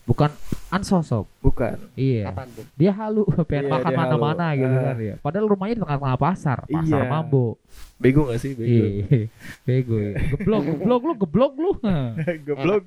bukan 0.05 0.29
ansosop. 0.69 1.25
bukan. 1.39 1.77
Iya. 1.93 2.29
Apaan 2.29 2.49
tuh? 2.51 2.65
Dia 2.73 2.91
halu 2.91 3.21
pengen 3.49 3.65
Iya, 3.65 3.73
makan 3.73 3.91
mana-mana 3.91 4.45
halu. 4.49 4.59
gitu 4.59 4.75
Ah. 4.75 4.83
kan 4.83 4.97
ya. 4.99 5.15
Padahal 5.19 5.45
rumahnya 5.47 5.73
di 5.73 5.81
tengah-tengah 5.81 6.19
pasar, 6.19 6.57
pasar 6.63 7.01
Iya. 7.01 7.09
Mambo. 7.09 7.57
Bego 7.95 8.27
gak 8.27 8.37
sih? 8.37 8.51
Bego. 8.53 8.69
Iya. 8.69 9.03
Bego. 9.67 9.95
ya. 9.95 10.13
Geblok, 10.31 10.61
geblok 10.67 11.01
lu, 11.01 11.13
geblok 11.17 11.53
lu. 11.55 11.71
Goblok. 12.47 12.83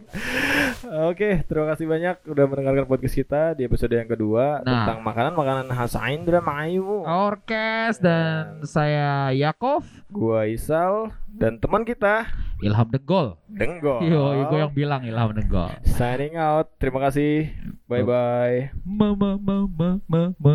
Oke, 1.09 1.43
terima 1.43 1.67
kasih 1.69 1.87
banyak 1.87 2.17
udah 2.25 2.45
mendengarkan 2.47 2.85
podcast 2.85 3.15
kita 3.17 3.43
di 3.53 3.63
episode 3.63 3.91
yang 3.91 4.07
kedua 4.07 4.61
Nah. 4.61 4.85
tentang 4.85 4.99
makanan-makanan 5.03 5.67
khas 5.69 5.95
Indra 6.05 6.39
Mayu. 6.39 7.03
Orkes 7.03 7.99
dan 7.99 8.63
saya 8.63 9.33
Yakov. 9.33 9.83
Gua 10.09 10.45
Isal 10.45 11.11
dan 11.39 11.57
teman 11.63 11.87
kita 11.87 12.27
Ilham 12.59 12.91
Degol. 12.91 13.39
Denggol. 13.47 14.03
Yo, 14.03 14.35
gue 14.51 14.59
yang 14.59 14.75
bilang 14.75 15.07
Ilham 15.07 15.31
Degol. 15.31 15.71
Signing 15.87 16.35
out. 16.35 16.75
Terima 16.83 16.99
kasih. 17.07 17.55
Bye 17.87 18.03
bye. 18.03 18.75
Ma 18.83 19.15
ma 19.15 19.39
ma 19.39 19.57
ma 19.71 19.89
ma 20.11 20.23
ma. 20.35 20.55